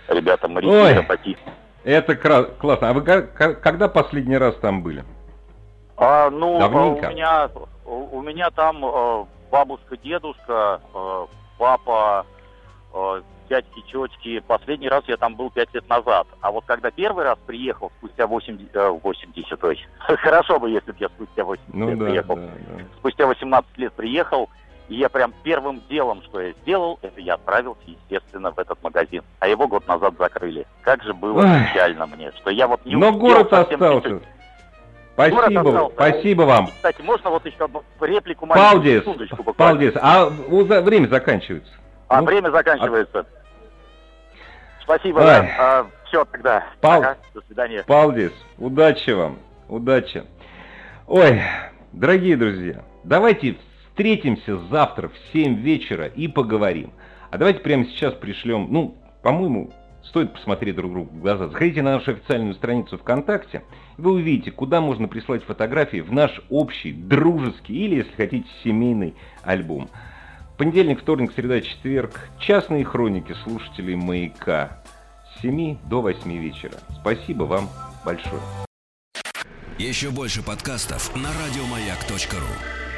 ребята 0.08 0.48
моряки, 0.48 0.72
Ой, 0.72 1.36
Это 1.84 2.14
классно. 2.14 2.90
А 2.90 2.92
вы 2.92 3.02
когда 3.02 3.88
последний 3.88 4.36
раз 4.36 4.56
там 4.56 4.82
были? 4.82 5.04
А, 5.96 6.30
ну, 6.30 6.58
Давненько. 6.58 7.06
у 7.06 7.10
меня, 7.10 7.50
у 7.84 8.22
меня 8.22 8.50
там 8.50 8.84
э, 8.84 9.24
бабушка, 9.50 9.96
дедушка, 9.98 10.80
э, 10.94 11.26
папа, 11.58 12.26
э, 12.92 13.22
дядьки, 13.48 13.82
тетки. 13.90 14.40
Последний 14.46 14.88
раз 14.88 15.04
я 15.06 15.16
там 15.16 15.34
был 15.34 15.50
пять 15.50 15.72
лет 15.74 15.88
назад. 15.88 16.26
А 16.40 16.50
вот 16.50 16.64
когда 16.66 16.90
первый 16.90 17.24
раз 17.24 17.38
приехал, 17.46 17.92
спустя 17.98 18.26
80, 18.26 18.74
э, 18.74 18.88
80 19.02 19.60
то 19.60 19.70
есть, 19.70 19.86
хорошо 19.98 20.58
бы, 20.58 20.70
если 20.70 20.92
бы 20.92 20.96
я 21.00 21.08
спустя 21.08 21.44
80 21.44 21.74
ну, 21.74 21.90
лет 21.90 21.98
да, 21.98 22.04
приехал. 22.06 22.36
Да, 22.36 22.42
да. 22.42 22.84
Спустя 22.98 23.26
18 23.26 23.78
лет 23.78 23.92
приехал, 23.92 24.48
и 24.88 24.96
я 24.96 25.08
прям 25.08 25.32
первым 25.42 25.82
делом, 25.88 26.22
что 26.22 26.40
я 26.40 26.52
сделал, 26.62 26.98
это 27.02 27.20
я 27.20 27.34
отправился, 27.34 27.80
естественно, 27.86 28.50
в 28.50 28.58
этот 28.58 28.82
магазин. 28.82 29.22
А 29.38 29.46
его 29.46 29.68
год 29.68 29.86
назад 29.86 30.14
закрыли. 30.18 30.66
Как 30.82 31.02
же 31.02 31.14
было 31.14 31.42
Ой. 31.42 31.66
печально 31.68 32.06
мне, 32.06 32.32
что 32.32 32.50
я 32.50 32.66
вот 32.66 32.84
не 32.84 32.96
Но 32.96 33.12
город 33.12 33.52
остался. 33.52 34.02
Чуть-чуть. 34.02 34.22
Спасибо, 35.14 35.46
остался. 35.46 35.94
спасибо 35.94 36.42
вам. 36.42 36.66
Кстати, 36.68 37.02
можно 37.02 37.30
вот 37.30 37.44
еще 37.44 37.64
одну 37.64 37.84
реплику 38.00 38.46
Палдис, 38.46 39.04
Палдис, 39.56 39.92
а 40.00 40.26
время 40.28 41.08
заканчивается. 41.08 41.72
А 42.10 42.20
ну, 42.20 42.26
время 42.26 42.50
заканчивается. 42.50 43.20
А... 43.20 44.82
Спасибо, 44.82 45.20
да. 45.20 45.48
А, 45.58 45.86
все 46.06 46.24
тогда. 46.26 46.64
Пал... 46.80 47.00
Ага, 47.00 47.16
до 47.32 47.40
свидания. 47.42 47.82
Палдис, 47.86 48.32
удачи 48.58 49.10
вам. 49.10 49.38
Удачи. 49.68 50.24
Ой, 51.06 51.40
дорогие 51.92 52.36
друзья, 52.36 52.82
давайте 53.04 53.56
Встретимся 54.00 54.56
завтра 54.70 55.08
в 55.08 55.12
7 55.34 55.56
вечера 55.56 56.06
и 56.06 56.26
поговорим. 56.26 56.90
А 57.30 57.36
давайте 57.36 57.60
прямо 57.60 57.84
сейчас 57.84 58.14
пришлем, 58.14 58.68
ну, 58.70 58.96
по-моему, 59.22 59.72
стоит 60.04 60.32
посмотреть 60.32 60.76
друг 60.76 60.92
другу 60.94 61.10
в 61.14 61.20
глаза. 61.20 61.48
Заходите 61.48 61.82
на 61.82 61.96
нашу 61.96 62.12
официальную 62.12 62.54
страницу 62.54 62.96
ВКонтакте, 62.96 63.62
и 63.98 64.00
вы 64.00 64.12
увидите, 64.12 64.52
куда 64.52 64.80
можно 64.80 65.06
прислать 65.06 65.44
фотографии 65.44 66.00
в 66.00 66.12
наш 66.12 66.40
общий, 66.48 66.92
дружеский 66.92 67.74
или, 67.74 67.96
если 67.96 68.12
хотите, 68.12 68.48
семейный 68.64 69.14
альбом. 69.42 69.90
Понедельник, 70.60 71.00
вторник, 71.00 71.32
среда, 71.34 71.62
четверг. 71.62 72.28
Частные 72.38 72.84
хроники 72.84 73.34
слушателей 73.44 73.94
«Маяка» 73.94 74.82
с 75.38 75.40
7 75.40 75.78
до 75.88 76.02
8 76.02 76.36
вечера. 76.36 76.74
Спасибо 77.00 77.44
вам 77.44 77.70
большое. 78.04 78.42
Еще 79.78 80.10
больше 80.10 80.44
подкастов 80.44 81.16
на 81.16 81.30
радиомаяк.ру 81.30 82.89